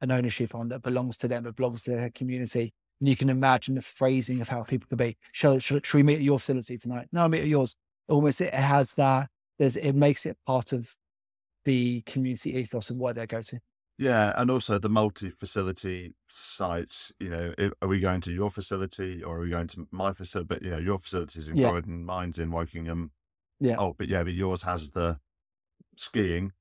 [0.04, 2.72] an ownership on that belongs to them, that belongs to their community.
[3.00, 5.18] And you can imagine the phrasing of how people could be.
[5.32, 7.08] Shall, shall, shall we meet at your facility tonight?
[7.12, 7.76] No, I'll meet at yours.
[8.08, 9.30] Almost it has that.
[9.58, 10.96] There's it makes it part of
[11.66, 13.60] the community ethos of where they go to.
[13.98, 17.12] Yeah, and also the multi-facility sites.
[17.20, 20.12] You know, i- are we going to your facility or are we going to my
[20.14, 20.48] facility?
[20.48, 21.70] But you know, your facility's in Yeah.
[21.70, 23.12] Croydon, mine's in Wokingham.
[23.60, 23.76] Yeah.
[23.78, 25.20] Oh, but yeah, but yours has the
[25.96, 26.52] skiing,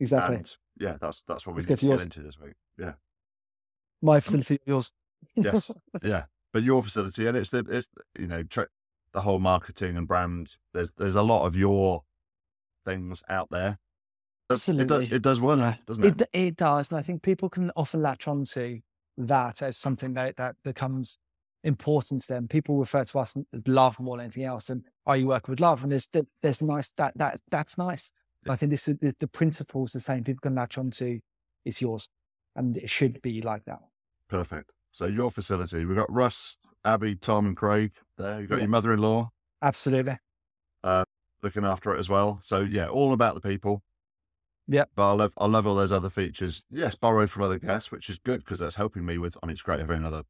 [0.00, 0.36] Exactly.
[0.36, 2.54] and yeah, that's that's what we Let's need to to get into this week.
[2.78, 2.94] Yeah,
[4.02, 4.92] My facility, yours.
[5.34, 5.70] Yes.
[6.02, 8.68] yeah, but your facility, and it's the it's you know tra-
[9.12, 10.56] the whole marketing and brand.
[10.74, 12.02] There's there's a lot of your
[12.84, 13.78] things out there.
[14.48, 15.16] Does- It does, Absolutely.
[15.16, 15.76] it does work, Yeah.
[15.86, 16.28] doesn't It it?
[16.32, 18.80] it does, and I think people can often latch onto
[19.16, 21.18] that as something that that becomes
[21.64, 22.46] important to them.
[22.46, 25.60] People refer to us as love more than anything else, and are you working with
[25.60, 25.82] love?
[25.82, 28.12] And there's th- there's nice that that that's nice.
[28.48, 30.22] I think this is the, the principles the same.
[30.22, 31.18] People can latch onto.
[31.64, 32.08] It's yours,
[32.56, 33.80] and it should be like that.
[34.28, 34.72] Perfect.
[34.92, 38.40] So your facility, we've got Russ, Abby, Tom, and Craig there.
[38.40, 38.62] You've got Yeah.
[38.62, 39.30] your mother-in-law
[39.62, 40.16] Absolutely.
[40.82, 41.04] Uh,
[41.42, 42.38] looking after it as well.
[42.42, 43.82] So yeah, all about the people.
[44.68, 44.90] Yep.
[44.96, 46.64] But I love I love all those other features.
[46.70, 49.36] Yes, borrowed from other guests, which is good because that's helping me with.
[49.42, 50.24] I mean, it's great having another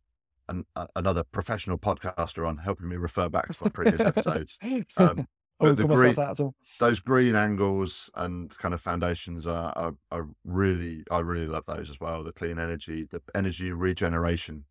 [0.49, 0.65] an,
[0.95, 4.59] another professional podcaster on helping me refer back to my previous episodes.
[4.99, 5.27] Um,
[5.61, 6.55] I the myself that at all.
[6.81, 11.89] those green angles and kind of foundations are, are, are really I really love those
[11.89, 12.23] as well.
[12.23, 14.65] The clean energy, the energy regeneration,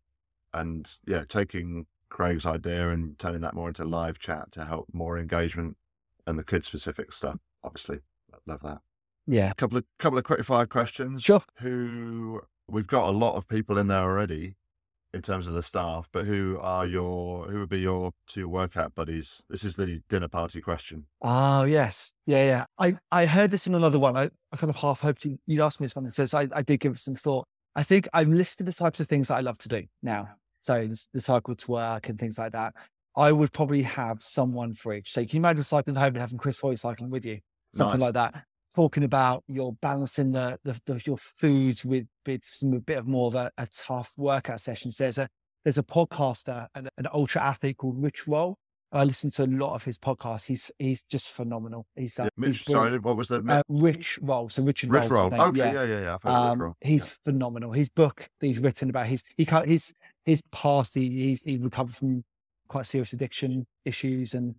[0.54, 5.18] and yeah, taking Craig's idea and turning that more into live chat to help more
[5.18, 5.76] engagement
[6.26, 7.38] and the kid specific stuff.
[7.64, 8.00] Obviously,
[8.46, 8.78] love that.
[9.26, 9.50] Yeah.
[9.50, 11.22] A couple of couple of quick fire questions.
[11.22, 11.42] Sure.
[11.58, 14.54] Who we've got a lot of people in there already
[15.14, 18.94] in terms of the staff, but who are your who would be your two workout
[18.94, 19.42] buddies?
[19.48, 21.06] This is the dinner party question.
[21.22, 22.64] Oh yes, yeah, yeah.
[22.78, 24.16] I I heard this in another one.
[24.16, 26.62] I, I kind of half hoped you, you'd ask me this one, so I, I
[26.62, 27.46] did give it some thought.
[27.74, 30.28] I think I've listed the types of things that I love to do now.
[30.60, 32.74] So the, the cycle to work and things like that.
[33.16, 35.12] I would probably have someone for each.
[35.12, 37.38] So can you imagine cycling home and having Chris Hoy cycling with you,
[37.72, 38.06] something Nice.
[38.06, 38.44] like that.
[38.76, 43.06] Talking about you're balancing the, the, the your foods with with some a bit of
[43.08, 44.98] more of a, a tough workout sessions.
[44.98, 45.28] There's a
[45.64, 48.58] there's a podcaster, an, an ultra athlete called Rich Roll.
[48.92, 50.44] I listen to a lot of his podcasts.
[50.46, 51.86] He's he's just phenomenal.
[51.96, 52.88] He's, uh, Yeah, Mitch, brilliant.
[52.90, 54.50] sorry, what was the Uh, Rich Roll.
[54.50, 55.32] So Richard Rich Roll?
[55.32, 56.14] Okay, yeah, yeah, yeah.
[56.14, 56.76] I've heard of Rich um, Roll.
[56.82, 57.12] he's Yeah.
[57.24, 57.72] phenomenal.
[57.72, 59.94] His book that he's written about his he can't his
[60.26, 60.94] his past.
[60.94, 62.24] He he's he recovered from
[62.68, 64.54] quite serious addiction issues, and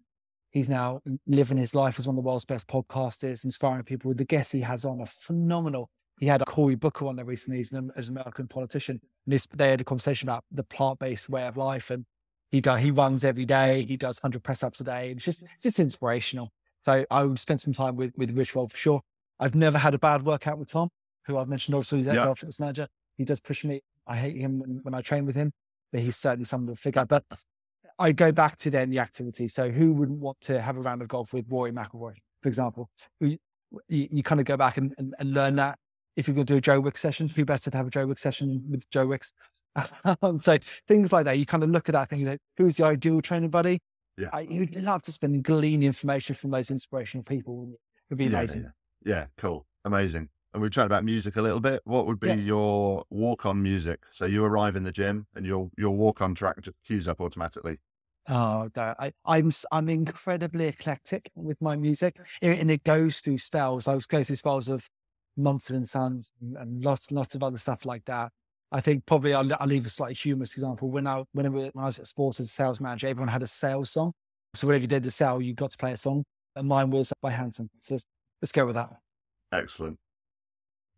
[0.58, 4.10] he's now living his life as one of the world's best podcasters, inspiring people.
[4.10, 5.90] With the guests he has on are phenomenal.
[6.20, 7.58] He had Cory Booker on there recently.
[7.58, 11.00] He's an, as an American politician, and this, they had a conversation about the plant
[11.00, 12.06] based way of life, and
[12.50, 13.86] he does he runs every day.
[13.88, 15.12] He does hundred press ups a day.
[15.12, 16.52] It's just it's just inspirational.
[16.82, 19.02] So I would spend some time with with Rich Roll for sure.
[19.40, 20.90] I've never had a bad workout with Tom,
[21.28, 21.98] who I've mentioned also.
[21.98, 22.14] He's Yeah.
[22.14, 22.88] ex-Ultras manager.
[23.18, 23.82] He does push me.
[24.08, 25.52] I hate him when, when I train with him,
[25.92, 27.10] but he's certainly someone to figure out.
[27.10, 27.26] But
[28.00, 29.48] I go back to then the activity.
[29.48, 32.90] So who wouldn't want to have a round of golf with Rory McIlroy, for example?
[33.20, 33.38] You,
[33.90, 35.78] you kind of go back and, and, and learn that.
[36.16, 38.08] If you're going to do a Joe Wicks session, who better to have a Joe
[38.08, 39.34] Wicks session with Joe Wicks?
[40.42, 42.86] So things like that, you kind of look at that thing, you know, who's the
[42.86, 43.80] ideal training buddy?
[44.18, 44.30] Yeah.
[44.34, 47.58] I, you'd love to spend and glean information from those inspirational people.
[47.58, 47.78] wouldn't?
[48.10, 48.72] It'd be Yeah, amazing.
[49.06, 50.30] Yeah, yeah, cool, amazing.
[50.54, 51.82] And we've chatted about music a little bit.
[51.84, 52.36] What would be Yeah.
[52.36, 54.00] your walk-on music?
[54.10, 57.78] So you arrive in the gym and your your walk-on track just cues up automatically.
[58.30, 63.38] Oh, I, I'm s- I'm incredibly eclectic with my music, and and it goes through
[63.38, 63.88] spells.
[63.88, 64.90] I was goes through spells of
[65.38, 68.32] Mumford and Sons and, and lots lots of other stuff like that.
[68.72, 70.90] I think probably I'll, I'll leave a slightly humorous example.
[70.92, 73.30] When I when I, was- when I was at sports as a sales manager, everyone
[73.30, 74.12] had a sales song.
[74.56, 76.24] So whenever you did a sale, you got to play a song,
[76.56, 77.70] and mine was by Hanson.
[77.82, 78.06] So let's,
[78.42, 78.90] let's go with that.
[79.54, 79.98] Excellent.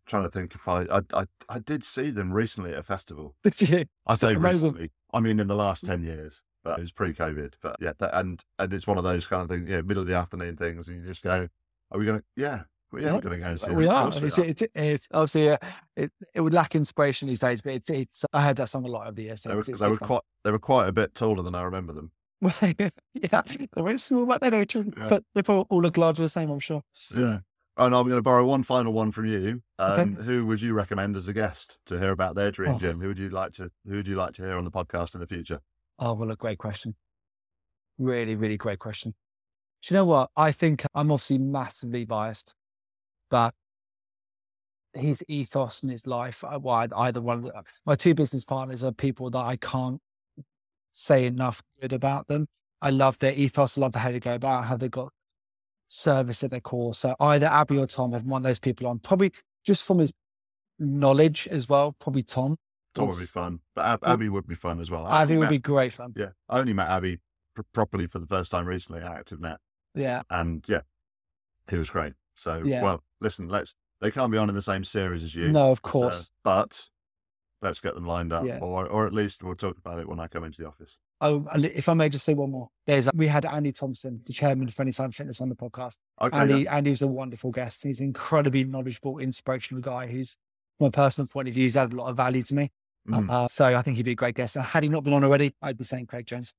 [0.06, 3.36] trying to think if I, I I I did see them recently at a festival.
[3.44, 3.84] Did you?
[4.06, 4.90] I say recently.
[5.12, 7.54] I mean, in the last ten years, but it was pre-COVID.
[7.62, 10.06] But yeah, that, and and it's one of those kind of things, yeah, middle of
[10.08, 11.48] the afternoon things, and you just go,
[11.90, 12.24] "Are we going to?
[12.36, 13.86] Yeah, we are Yeah, going to go and see." we.
[13.88, 14.10] Are.
[14.10, 14.44] we It's, are.
[14.44, 15.58] it's, it's obviously uh,
[15.96, 18.24] it it would lack inspiration these days, but it's it's.
[18.32, 19.42] I heard that song a lot over the years.
[19.42, 21.92] So They were, they were quite they were quite a bit taller than I remember
[21.92, 22.12] them.
[22.42, 22.74] Well, they,
[23.12, 23.42] yeah,
[23.74, 24.74] they were small, but they don't.
[24.74, 25.08] Yeah.
[25.10, 26.82] But they all all look larger the same, I'm sure.
[27.14, 27.40] Yeah.
[27.76, 29.62] And I'm going to borrow one final one from you.
[29.78, 30.02] Okay.
[30.02, 32.78] Um, Who would you recommend as a guest to hear about their dream Oh.
[32.78, 32.98] gym?
[33.00, 35.20] Who would you like to Who would you like to hear on the podcast in
[35.20, 35.60] the future?
[36.00, 36.94] Oh, well, a great question.
[37.98, 39.14] Really, really great question.
[39.82, 40.30] Do you know what?
[40.36, 42.54] I think I'm obviously massively biased,
[43.30, 43.54] but
[44.94, 47.50] his ethos and his life, uh, well, either one,
[47.84, 50.00] my two business partners are people that I can't
[50.92, 52.46] say enough good about them.
[52.82, 53.76] I love their ethos.
[53.76, 55.12] I love the how they go about, how they got
[55.86, 56.94] service at their core.
[56.94, 59.32] So either Abby or Tom have one of those people on, probably
[59.64, 60.12] just from his
[60.78, 62.56] knowledge as well, probably Tom.
[62.94, 65.06] Tom would be fun, but Ab- Abby would be fun as well.
[65.06, 66.12] I Abby would met- be great fun.
[66.16, 67.18] Yeah, I only met Abby
[67.54, 69.58] pr- properly for the first time recently at ActiveNet,
[69.94, 70.22] Yeah.
[70.30, 70.80] and yeah,
[71.68, 72.14] he was great.
[72.34, 72.82] So, Yeah.
[72.82, 73.74] well, listen, let's.
[74.00, 76.30] They can't be on in the same series as you, No, of so- course.
[76.42, 76.88] but
[77.62, 78.58] let's get them lined up, Yeah.
[78.60, 80.98] or or at least we'll talk about it when I come into the office.
[81.20, 84.66] Oh, if I may just say one more, there's we had Andy Thompson, the chairman
[84.68, 85.98] of Anytime Fitness, on the podcast.
[86.20, 86.74] Okay, Andy, yeah.
[86.76, 87.82] Andy was a wonderful guest.
[87.82, 90.38] He's an incredibly knowledgeable, inspirational guy who's,
[90.78, 92.72] from a personal point of view, he's added a lot of value to me.
[93.08, 93.30] Mhm.
[93.30, 94.56] Uh, so I think he'd be a great guest.
[94.56, 96.54] And had he not been on already, I'd be saying Craig Jones.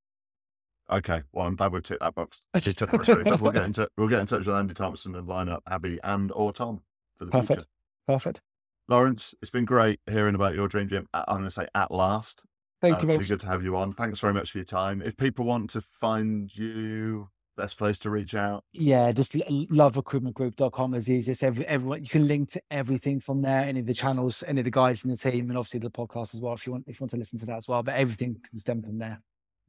[0.90, 2.44] Okay, well, I'm glad we've ticked that box.
[2.58, 3.38] Just took that.
[3.40, 6.30] We'll get into we'll get in touch with Andy Thompson and line up Abby and
[6.32, 6.82] or Tom
[7.16, 7.48] for the Perfect.
[7.60, 7.68] future.
[8.06, 8.40] Perfect.
[8.88, 11.06] Lawrence, it's been great hearing about your dream gym.
[11.14, 12.42] uh, I'm going to say at last.
[12.82, 13.28] Thank Uh, you Really much.
[13.28, 13.92] good to have you on.
[13.94, 15.00] Thanks very much for your time.
[15.00, 18.64] If people want to find you, best place to reach out.
[18.72, 21.42] Yeah, just loverecruitmentgroup.com is easiest.
[21.42, 24.64] Every, everyone, you can link to everything from there, any of the channels, any of
[24.64, 26.98] the guys in the team, and obviously the podcast as well, if you want, if
[26.98, 27.82] you want to listen to that as well.
[27.82, 29.20] But everything can stem from there.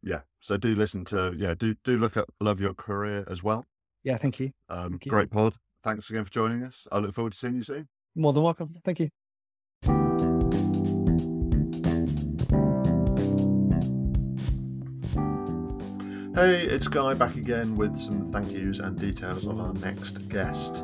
[0.01, 3.65] Yeah, so do listen to yeah do do look at Love Your Career as well.
[4.03, 4.51] Yeah, thank you.
[4.67, 5.09] Um, Thank you.
[5.09, 5.53] great pod.
[5.83, 6.85] Thanks again for joining us.
[6.91, 7.87] I look forward to seeing you soon.
[8.15, 8.69] More than welcome.
[8.83, 9.09] Thank you.
[16.35, 20.83] Hey, it's Guy back again with some thank yous and details of our next guest.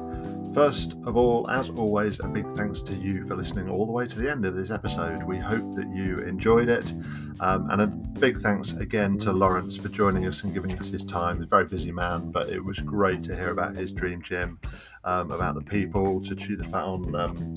[0.53, 4.05] First of all, as always, a big thanks to you for listening all the way
[4.05, 5.23] to the end of this episode.
[5.23, 6.93] We hope that you enjoyed it.
[7.39, 7.87] Um, and a
[8.19, 11.37] big thanks again to Lawrence for joining us and giving us his time.
[11.37, 14.59] He's a very busy man, but it was great to hear about his dream gym,
[15.03, 17.53] um, about the people, to chew the fat on um,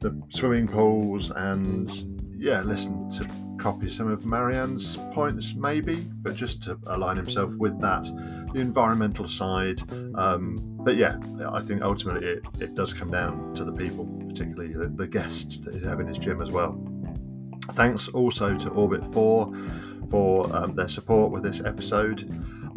[0.00, 3.28] the swimming pools, and yeah, listen to
[3.58, 8.04] copy some of Marianne's points, maybe, but just to align himself with that,
[8.52, 9.80] the environmental side.
[10.14, 11.18] Um, but yeah,
[11.50, 15.60] I think ultimately it, it does come down to the people, particularly the, the guests
[15.60, 16.80] that he have in his gym as well.
[17.72, 19.52] Thanks also to Orbit 4
[20.10, 22.30] for um, their support with this episode.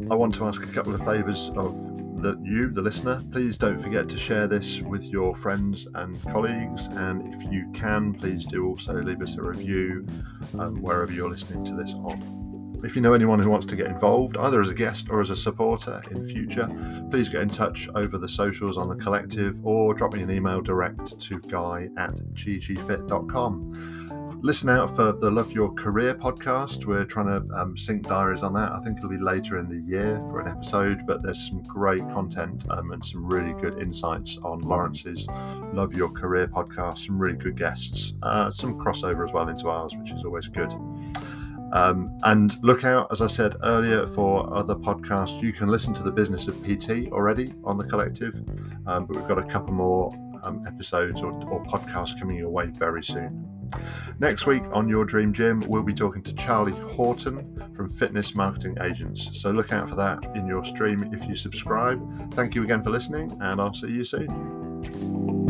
[0.09, 3.23] I want to ask a couple of favours of the, you, the listener.
[3.31, 8.13] Please don't forget to share this with your friends and colleagues, and if you can,
[8.13, 10.05] please do also leave us a review
[10.57, 12.39] um, wherever you're listening to this on.
[12.83, 15.29] If you know anyone who wants to get involved, either as a guest or as
[15.29, 16.69] a supporter in future,
[17.11, 20.61] please get in touch over the socials on the collective or drop me an email
[20.61, 23.98] direct to guy at ggfit.com.
[24.41, 26.85] Listen out for the Love Your Career podcast.
[26.85, 28.71] We're trying to um, sync diaries on that.
[28.71, 32.07] I think it'll be later in the year for an episode, but there's some great
[32.07, 35.27] content um, and some really good insights on Lawrence's
[35.73, 37.05] Love Your Career podcast.
[37.05, 40.71] Some really good guests, uh, some crossover as well into ours, which is always good.
[41.73, 45.41] Um, and look out, as I said earlier, for other podcasts.
[45.41, 48.41] You can listen to the Business of PT already on the collective,
[48.87, 50.13] um, but we've got a couple more
[50.43, 53.58] um, episodes or, or podcasts coming your way very soon.
[54.19, 58.77] Next week on Your Dream Gym, we'll be talking to Charlie Horton from Fitness Marketing
[58.81, 59.29] Agents.
[59.33, 62.33] So look out for that in your stream if you subscribe.
[62.33, 65.48] Thank you again for listening, and I'll see you soon.